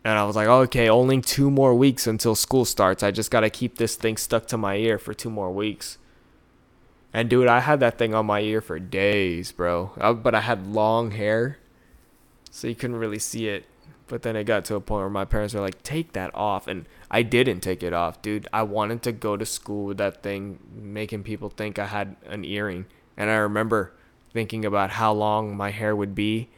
[0.05, 3.01] And I was like, okay, only two more weeks until school starts.
[3.01, 5.97] I just got to keep this thing stuck to my ear for two more weeks.
[7.13, 9.91] And dude, I had that thing on my ear for days, bro.
[9.99, 11.57] Uh, but I had long hair,
[12.49, 13.65] so you couldn't really see it.
[14.07, 16.67] But then it got to a point where my parents were like, "Take that off,"
[16.67, 18.47] and I didn't take it off, dude.
[18.51, 22.43] I wanted to go to school with that thing, making people think I had an
[22.43, 22.85] earring.
[23.15, 23.93] And I remember
[24.33, 26.49] thinking about how long my hair would be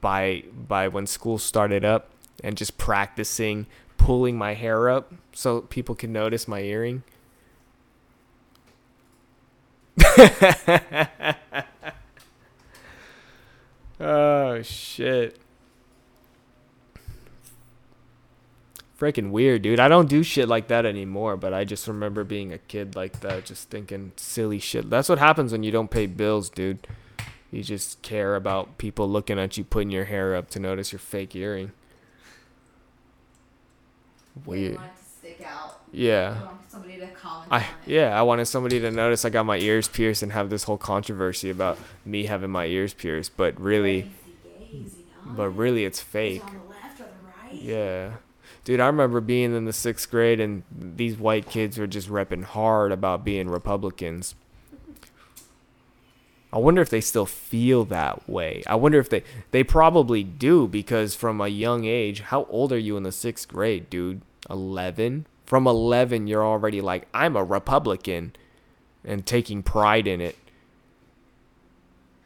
[0.00, 2.10] by by when school started up,
[2.42, 3.66] and just practicing
[3.96, 7.04] pulling my hair up so people could notice my earring.
[14.00, 15.38] oh shit.
[18.98, 19.80] Freaking weird, dude.
[19.80, 23.20] I don't do shit like that anymore, but I just remember being a kid like
[23.20, 24.90] that, just thinking silly shit.
[24.90, 26.86] That's what happens when you don't pay bills, dude.
[27.50, 31.00] You just care about people looking at you putting your hair up to notice your
[31.00, 31.72] fake earring.
[34.46, 34.78] Weird.
[35.92, 36.40] Want it to stick out.
[36.40, 36.48] Yeah.
[36.68, 40.22] Somebody to comment I yeah, I wanted somebody to notice I got my ears pierced
[40.22, 44.10] and have this whole controversy about me having my ears pierced, but really, Gazy
[44.70, 45.32] gaze, you know?
[45.36, 46.44] but really it's fake.
[46.44, 47.62] on the left or the right?
[47.62, 48.12] Yeah.
[48.64, 52.44] Dude, I remember being in the sixth grade and these white kids were just repping
[52.44, 54.34] hard about being Republicans.
[56.52, 58.62] I wonder if they still feel that way.
[58.66, 62.78] I wonder if they they probably do because from a young age, how old are
[62.78, 64.20] you in the sixth grade, dude?
[64.50, 65.26] Eleven.
[65.52, 68.34] From eleven, you're already like, I'm a Republican,
[69.04, 70.34] and taking pride in it.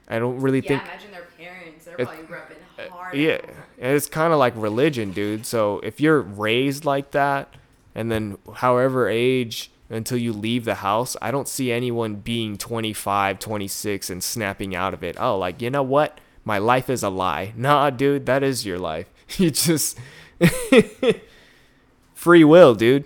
[0.07, 1.85] I don't really think Yeah, think imagine their parents.
[1.87, 3.16] They're It- probably rubbing uh, hard.
[3.16, 3.39] yeah,
[3.81, 5.45] and it's kind of like religion, dude.
[5.45, 7.53] So if you're raised like that,
[7.97, 13.41] and then however age until you leave the house, I don't see anyone being 25,
[13.41, 15.16] 26 and snapping out of it.
[15.18, 16.20] Oh, like, you know what?
[16.45, 17.55] My life is a lie.
[17.57, 19.09] Nah, dude, that is your life.
[19.37, 19.99] You just.
[22.14, 23.05] free will, dude.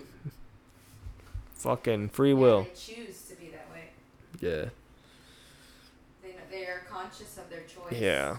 [1.61, 2.63] Fucking free Yeah, will.
[2.63, 3.89] They choose to be that way.
[4.39, 4.69] Yeah.
[6.23, 7.99] They, they are conscious of their choice.
[8.01, 8.37] Yeah.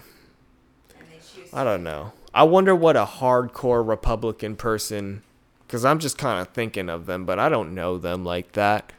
[0.99, 1.53] And they choose.
[1.53, 2.11] I don't know.
[2.33, 5.23] I wonder what a hardcore Republican person,
[5.65, 8.91] because I'm just kind of thinking of them, but I don't know them like that.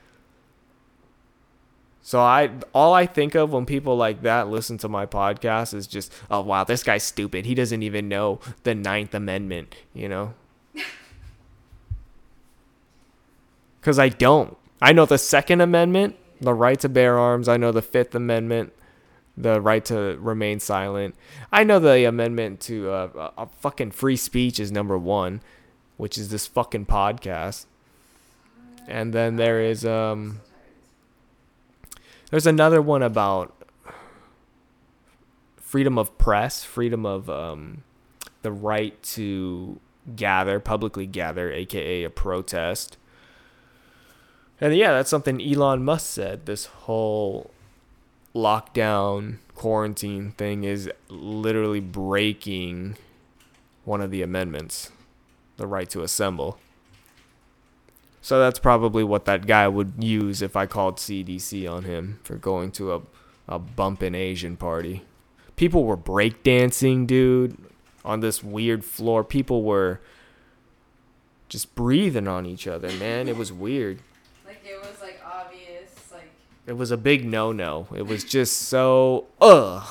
[2.01, 5.87] So I, all I think of when people like that listen to my podcast is
[5.87, 7.45] just, oh wow, this guy's stupid.
[7.45, 10.33] He doesn't even know the Ninth Amendment, you know?
[13.85, 14.57] Because I don't.
[14.81, 17.49] I know the Second Amendment, the right to bear arms.
[17.49, 18.73] I know the Fifth Amendment,
[19.37, 21.15] the right to remain silent.
[21.53, 25.43] I know the amendment to uh, uh, fucking free speech is number one.
[25.97, 27.67] which is this fucking podcast.
[28.87, 30.41] And then there is um
[32.31, 33.55] there's another one about
[35.57, 37.83] freedom of press, freedom of um
[38.43, 39.81] the right to
[40.17, 42.97] gather, publicly gather, aka a protest.
[44.61, 46.47] And yeah, that's something Elon Musk said.
[46.47, 47.51] This whole
[48.35, 52.97] lockdown quarantine thing is literally breaking
[53.85, 54.91] one of the amendments,
[55.57, 56.59] the right to assemble.
[58.23, 62.37] So that's probably what that guy would use if I called CDC on him for
[62.37, 63.03] going to a,
[63.47, 65.03] a bumpin' Asian party.
[65.57, 67.59] People were breakdancing, dude,
[68.05, 69.23] on this weird floor.
[69.23, 70.01] People were
[71.51, 73.29] just breathing on each other, man.
[73.29, 74.01] It was weird.
[74.65, 76.31] It was like obvious, like
[76.67, 77.87] It was a big no no.
[77.95, 79.87] It was just so ugh.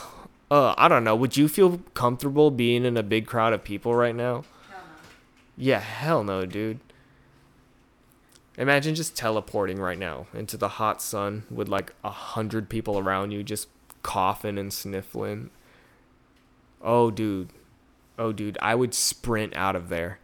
[0.49, 1.15] Uh, I don't know.
[1.15, 4.43] Would you feel comfortable being in a big crowd of people right now?
[4.69, 5.07] hell no.
[5.57, 6.79] Yeah, hell no, dude.
[8.57, 13.31] Imagine just teleporting right now into the hot sun with like a hundred people around
[13.31, 13.67] you just
[14.03, 15.49] coughing and sniffling.
[16.81, 17.49] Oh, dude.
[18.19, 18.57] Oh, dude.
[18.61, 20.19] I would sprint out of there.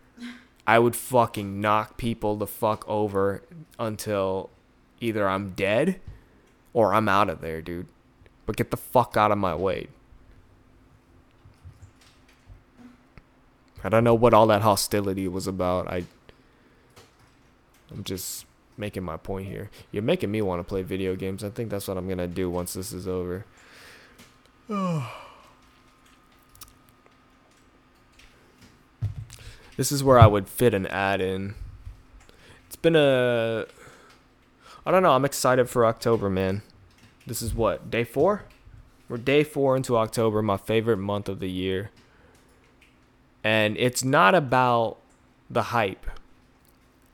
[0.70, 3.41] I would fucking knock people the fuck over
[3.80, 4.51] until
[5.01, 5.99] either I'm dead
[6.74, 7.88] or I'm out of there, dude.
[8.45, 9.88] But get the fuck out of my way.
[13.84, 15.88] I don't know what all that hostility was about.
[15.88, 16.03] I
[17.89, 18.45] I'm just
[18.78, 19.72] making my point here.
[19.91, 21.43] You're making me want to play video games.
[21.43, 23.43] I think that's what I'm going to do once this is over.
[29.80, 31.55] This is where I would fit an ad in.
[32.67, 33.65] It's been a
[34.86, 36.63] I don't know, I'm excited for October, man.
[37.25, 38.43] This is what, day 4?
[39.07, 41.91] We're day 4 into October, my favorite month of the year.
[43.41, 44.97] And it's not about
[45.49, 46.05] the hype.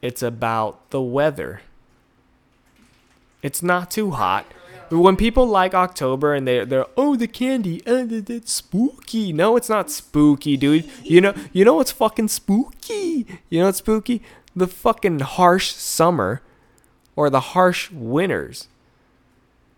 [0.01, 1.61] It's about the weather.
[3.43, 4.47] It's not too hot.
[4.89, 9.33] When people like October and they're they're oh the candy, uh, it's spooky.
[9.33, 10.89] No, it's not spooky, dude.
[11.03, 13.25] You know you know what's fucking spooky?
[13.49, 14.21] You know what's spooky?
[14.55, 16.41] The fucking harsh summer,
[17.15, 18.67] or the harsh winters.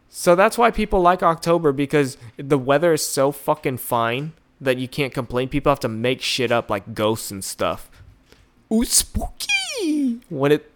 [0.09, 4.87] So that's why people like October because the weather is so fucking fine that you
[4.87, 5.49] can't complain.
[5.49, 7.89] People have to make shit up like ghosts and stuff.
[8.71, 10.21] Ooh, spooky!
[10.29, 10.71] When it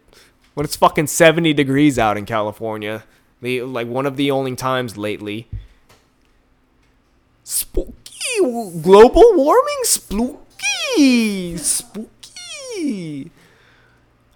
[0.54, 3.04] when it's fucking 70 degrees out in California.
[3.42, 5.48] The like one of the only times lately.
[7.44, 7.94] Spooky
[8.82, 13.32] global warming spooky spooky.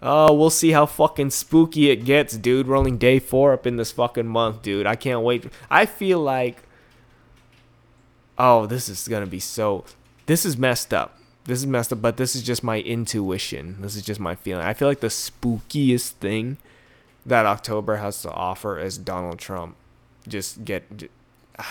[0.02, 2.68] Oh, we'll see how fucking spooky it gets, dude.
[2.68, 4.86] We're only day 4 up in this fucking month, dude.
[4.86, 5.46] I can't wait.
[5.70, 6.64] I feel like
[8.38, 9.86] Oh, this is to be so
[10.26, 13.78] This is messed up this is messed up, but this is just my intuition.
[13.80, 14.66] This is just my feeling.
[14.66, 16.58] I feel like the spookiest thing
[17.26, 19.76] that October has to offer is Donald Trump.
[20.28, 21.10] Just get,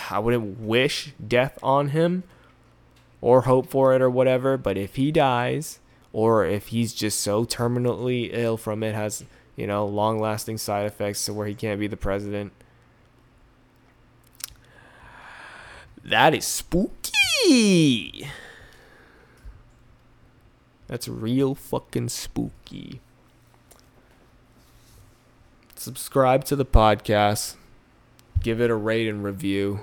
[0.09, 2.23] I wouldn't wish death on him
[3.21, 5.79] or hope for it or whatever, but if he dies
[6.11, 9.23] or if he's just so terminally ill from it, has,
[9.55, 12.53] you know, long lasting side effects to where he can't be the president,
[16.03, 18.29] that is spooky.
[20.87, 23.01] That's real fucking spooky.
[25.85, 27.57] Subscribe to the podcast.
[28.41, 29.81] Give it a rate and review.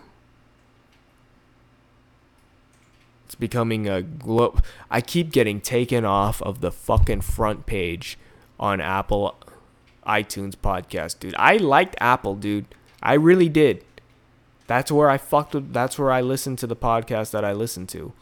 [3.25, 4.57] It's becoming a glo-
[4.91, 8.19] I keep getting taken off of the fucking front page
[8.59, 9.37] on Apple
[10.05, 11.37] iTunes podcast, dude.
[11.39, 12.67] I liked Apple, dude.
[13.01, 13.85] I really did.
[14.67, 17.89] That's where I fucked with that's where I listened to the podcast that I listened
[17.91, 18.13] to.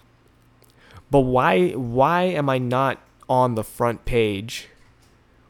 [1.10, 4.68] But why why am I not on the front page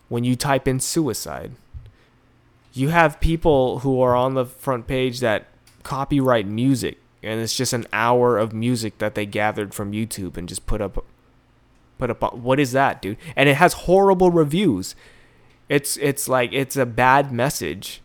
[0.08, 1.56] when you type in suicide?
[2.72, 5.46] You have people who are on the front page that
[5.82, 10.48] copyright music and it's just an hour of music that they gathered from YouTube and
[10.48, 11.04] just put up
[11.98, 13.18] put up what is that, dude?
[13.36, 14.94] And it has horrible reviews.
[15.68, 18.02] It's it's like it's a bad message.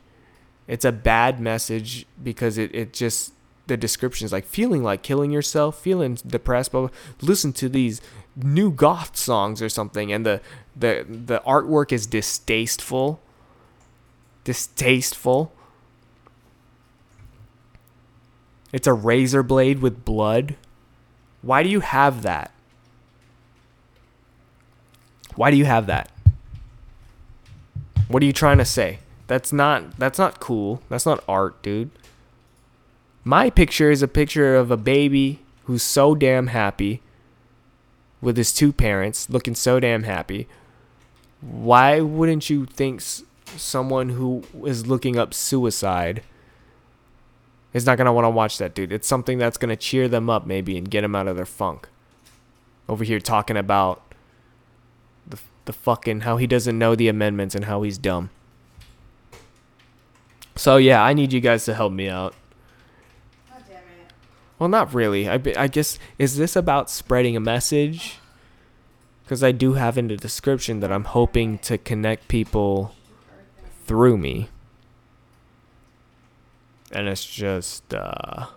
[0.68, 3.34] It's a bad message because it, it just
[3.68, 6.92] the descriptions like feeling like killing yourself, feeling depressed, but
[7.22, 8.02] listen to these
[8.36, 10.42] new goth songs or something and the
[10.76, 13.22] the the artwork is distasteful.
[14.46, 15.52] Distasteful.
[18.72, 20.56] It's a razor blade with blood.
[21.42, 22.52] Why do you have that?
[25.36, 26.10] Why do you have that?
[28.08, 29.00] What are you trying to say?
[29.28, 30.82] That's not that's not cool.
[30.90, 31.90] That's not art, dude.
[33.24, 37.02] My picture is a picture of a baby who's so damn happy
[38.22, 40.48] with his two parents, looking so damn happy.
[41.42, 43.02] Why wouldn't you think
[43.58, 46.24] someone who is looking up suicide
[47.74, 48.92] is not going to want to watch that dude?
[48.92, 51.46] It's something that's going to cheer them up maybe and get them out of their
[51.46, 51.90] funk.
[52.88, 54.02] Over here talking about
[55.28, 58.30] the the fucking how he doesn't know the amendments and how he's dumb.
[60.56, 62.34] So yeah, I need you guys to help me out.
[63.50, 63.80] God.
[64.60, 65.28] Well, not really.
[65.28, 68.20] I, I guess is this about spreading a message?
[69.24, 72.94] Because I do have in the description that I'm hoping to connect people
[73.86, 74.50] through me,
[76.92, 78.48] and it's just uh,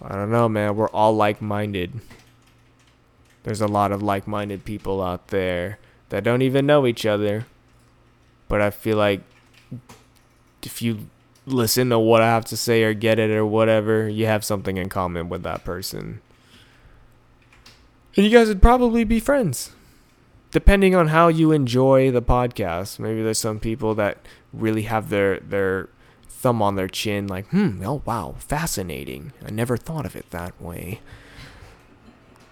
[0.00, 0.74] I don't know, man.
[0.76, 2.00] We're all like-minded.
[3.44, 5.78] There's a lot of like-minded people out there
[6.08, 7.46] that don't even know each other,
[8.48, 9.22] but I feel like
[10.62, 11.08] if you
[11.46, 14.76] listen to what I have to say or get it or whatever, you have something
[14.76, 16.20] in common with that person.
[18.16, 19.72] And you guys would probably be friends.
[20.52, 22.98] Depending on how you enjoy the podcast.
[22.98, 24.18] Maybe there's some people that
[24.52, 25.88] really have their their
[26.28, 29.32] thumb on their chin like, "Hmm, oh wow, fascinating.
[29.44, 31.00] I never thought of it that way."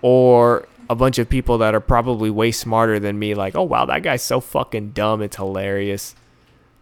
[0.03, 3.85] Or a bunch of people that are probably way smarter than me like, "Oh wow,
[3.85, 6.17] that guy's so fucking dumb, it's hilarious."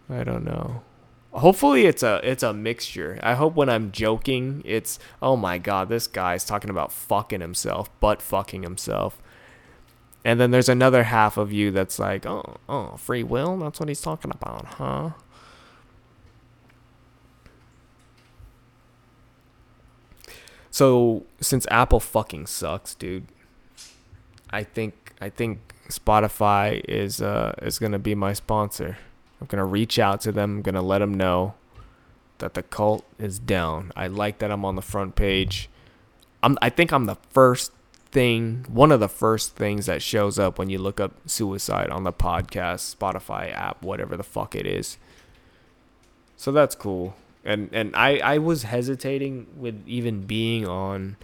[0.09, 0.81] I don't know
[1.31, 5.87] hopefully it's a it's a mixture i hope when i'm joking it's oh my god
[5.87, 9.21] this guy's talking about fucking himself but fucking himself
[10.23, 13.89] and then there's another half of you that's like oh oh free will that's what
[13.89, 15.09] he's talking about huh
[20.69, 23.27] so since apple fucking sucks dude
[24.49, 28.97] i think i think spotify is uh is gonna be my sponsor
[29.41, 30.57] I'm gonna reach out to them.
[30.57, 31.55] I'm gonna let them know
[32.39, 33.91] that the cult is down.
[33.95, 35.69] I like that I'm on the front page.
[36.43, 36.57] I'm.
[36.61, 37.71] I think I'm the first
[38.11, 42.03] thing, one of the first things that shows up when you look up suicide on
[42.03, 44.97] the podcast, Spotify app, whatever the fuck it is.
[46.35, 47.15] So that's cool.
[47.43, 51.17] And and I I was hesitating with even being on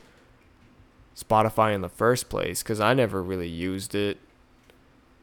[1.16, 4.18] Spotify in the first place because I never really used it,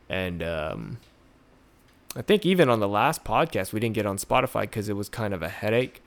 [0.09, 0.99] and um
[2.15, 5.09] I think even on the last podcast, we didn't get on Spotify because it was
[5.09, 6.03] kind of a headache.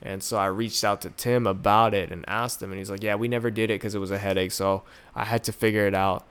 [0.00, 3.02] And so I reached out to Tim about it and asked him, and he's like,
[3.02, 4.52] Yeah, we never did it because it was a headache.
[4.52, 4.82] So
[5.14, 6.26] I had to figure it out.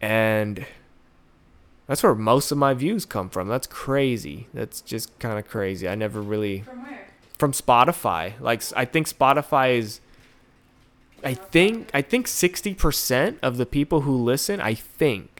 [0.00, 0.66] And
[1.86, 3.48] that's where most of my views come from.
[3.48, 4.46] That's crazy.
[4.52, 5.88] That's just kind of crazy.
[5.88, 6.60] I never really.
[6.60, 7.06] From where?
[7.38, 8.38] From Spotify.
[8.40, 10.00] Like, I think Spotify is.
[11.24, 15.38] I think I think 60% of the people who listen, I think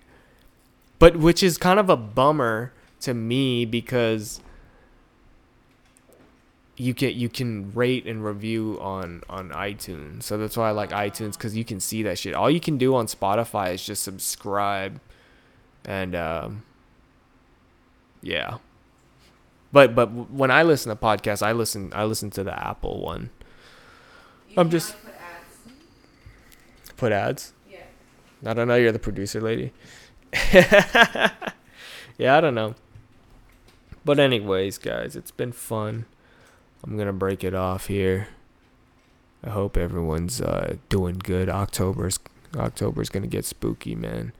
[0.98, 4.40] but which is kind of a bummer to me because
[6.78, 10.22] you can you can rate and review on on iTunes.
[10.22, 12.34] So that's why I like iTunes cuz you can see that shit.
[12.34, 15.00] All you can do on Spotify is just subscribe
[15.84, 16.62] and um
[18.22, 18.58] yeah.
[19.72, 23.30] But but when I listen to podcasts, I listen I listen to the Apple one.
[24.48, 26.94] You I'm just- put ads.
[26.96, 27.52] Put ads.
[27.70, 27.80] Yeah.
[28.46, 28.76] I don't know.
[28.76, 29.72] You're the producer lady.
[30.52, 32.74] yeah, I don't know.
[34.04, 36.06] But anyways, guys, it's been fun.
[36.84, 38.28] I'm gonna break it off here.
[39.44, 41.48] I hope everyone's uh, doing good.
[41.48, 42.18] October's
[42.56, 44.32] October's gonna get spooky, man.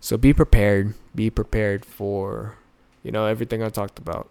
[0.00, 0.94] So be prepared.
[1.14, 2.56] Be prepared for,
[3.02, 4.28] you know, everything I talked about.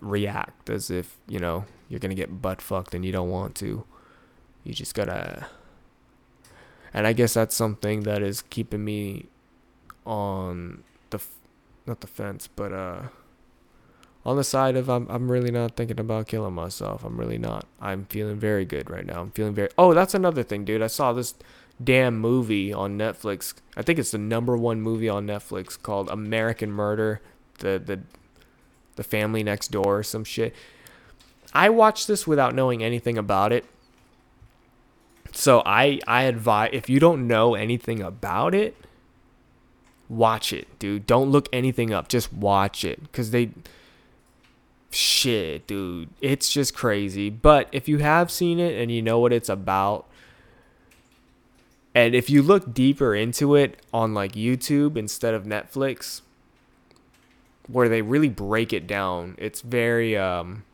[0.00, 3.84] React as if you know you're gonna get butt fucked and you don't want to.
[4.64, 5.46] You just gotta.
[6.92, 9.26] And I guess that's something that is keeping me
[10.04, 11.20] on the
[11.86, 13.02] not the fence, but uh
[14.26, 17.04] on the side of I'm I'm really not thinking about killing myself.
[17.04, 17.64] I'm really not.
[17.80, 19.20] I'm feeling very good right now.
[19.20, 20.82] I'm feeling very Oh, that's another thing, dude.
[20.82, 21.34] I saw this
[21.82, 23.54] damn movie on Netflix.
[23.76, 27.20] I think it's the number 1 movie on Netflix called American Murder,
[27.60, 28.00] the the
[28.96, 30.52] the family next door or some shit.
[31.52, 33.64] I watched this without knowing anything about it.
[35.30, 38.74] So I I advise if you don't know anything about it,
[40.08, 41.06] watch it, dude.
[41.06, 42.08] Don't look anything up.
[42.08, 43.50] Just watch it cuz they
[44.96, 46.08] shit, dude.
[46.20, 47.30] It's just crazy.
[47.30, 50.06] But if you have seen it and you know what it's about
[51.96, 56.20] and if you look deeper into it on like YouTube instead of Netflix
[57.68, 60.64] where they really break it down, it's very um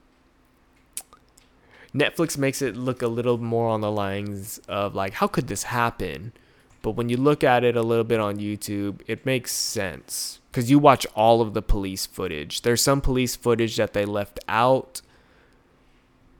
[1.94, 5.62] Netflix makes it look a little more on the lines of like how could this
[5.62, 6.32] happen?
[6.82, 10.70] But when you look at it a little bit on YouTube, it makes sense because
[10.70, 12.62] you watch all of the police footage.
[12.62, 15.00] There's some police footage that they left out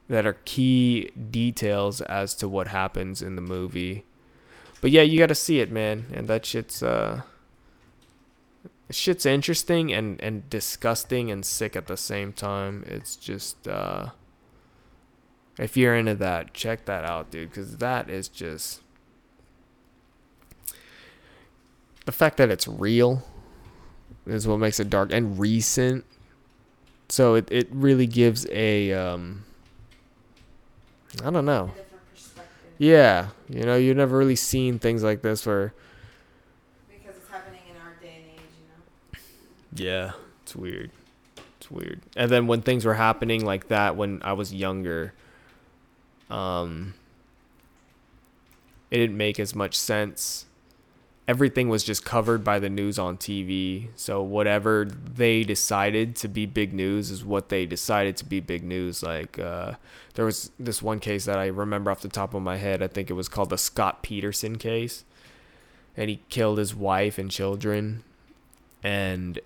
[0.08, 4.04] that are key details as to what happens in the movie.
[4.80, 7.22] but yeah, you got to see it, man, and that shit's uh,
[8.90, 12.84] shit's interesting and and disgusting and sick at the same time.
[12.86, 14.10] It's just uh,
[15.58, 18.80] if you're into that, check that out, dude, because that is just
[22.04, 23.22] the fact that it's real
[24.26, 26.04] is what makes it dark and recent.
[27.08, 29.44] So it, it really gives a um
[31.24, 31.64] I don't know.
[31.64, 32.70] A different perspective.
[32.78, 35.74] Yeah, you know, you've never really seen things like this where
[36.88, 39.20] Because it's happening in our day and age,
[39.74, 39.90] you know.
[39.90, 40.90] Yeah, it's weird.
[41.58, 42.00] It's weird.
[42.16, 45.12] And then when things were happening like that when I was younger,
[46.30, 46.94] um
[48.90, 50.46] it didn't make as much sense.
[51.32, 53.88] Everything was just covered by the news on TV.
[53.96, 58.62] So whatever they decided to be big news is what they decided to be big
[58.62, 59.02] news.
[59.02, 59.74] Like uh
[60.14, 62.82] there was this one case that I remember off the top of my head.
[62.82, 65.04] I think it was called the Scott Peterson case.
[65.96, 68.02] And he killed his wife and children
[68.82, 69.40] and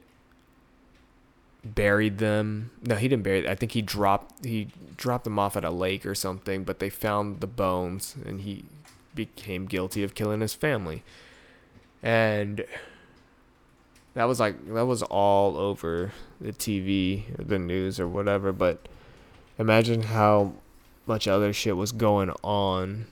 [1.65, 2.71] buried them.
[2.83, 3.49] No, he didn't bury.
[3.49, 6.65] I think he dropped he dropped them off at a lake or something.
[6.65, 8.65] But they found the bones, and he
[9.15, 11.03] became guilty of killing his family.
[12.07, 12.65] And
[14.15, 18.53] that was like that was all over the TV, the news, or whatever.
[18.53, 18.87] But
[19.59, 20.53] imagine how
[21.05, 23.07] much other shit was going on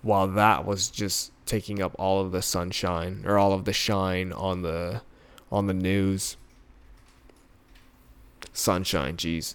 [0.00, 4.32] while that was just taking up all of the sunshine or all of the shine
[4.32, 5.02] on the
[5.52, 6.38] on the news
[8.52, 9.54] sunshine jeez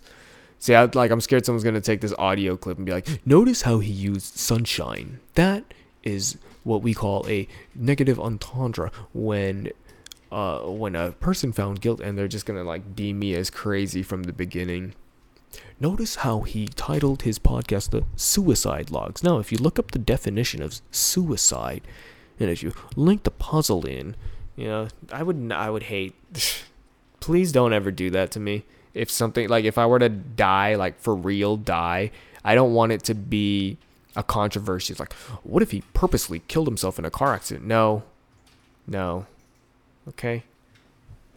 [0.58, 3.62] see I, like i'm scared someone's gonna take this audio clip and be like notice
[3.62, 5.64] how he used sunshine that
[6.04, 9.72] is what we call a negative entendre when
[10.32, 14.03] uh when a person found guilt and they're just gonna like deem me as crazy
[14.03, 14.93] from the beginning
[15.80, 19.24] Notice how he titled his podcast the Suicide Logs.
[19.24, 21.82] Now, if you look up the definition of suicide,
[22.39, 24.16] and if you link the puzzle in,
[24.55, 26.16] you know, I would I would hate.
[27.20, 28.64] Please don't ever do that to me.
[28.93, 32.12] If something like if I were to die, like for real, die,
[32.43, 33.78] I don't want it to be
[34.16, 34.93] a controversy.
[34.93, 37.66] It's like, what if he purposely killed himself in a car accident?
[37.66, 38.03] No,
[38.88, 39.26] no.
[40.07, 40.43] Okay.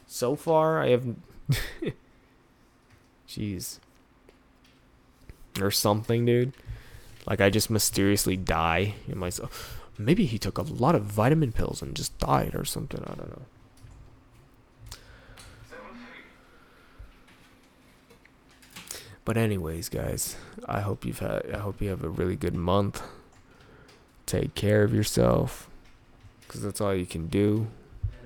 [0.06, 1.06] So far, I have.
[3.28, 3.78] Jeez
[5.60, 6.52] or something, dude.
[7.26, 9.80] Like I just mysteriously die in myself.
[9.98, 13.02] Maybe he took a lot of vitamin pills and just died or something.
[13.02, 13.42] I don't know.
[19.24, 23.02] But anyways, guys, I hope you've had I hope you have a really good month.
[24.26, 25.68] Take care of yourself
[26.48, 27.68] cuz that's all you can do.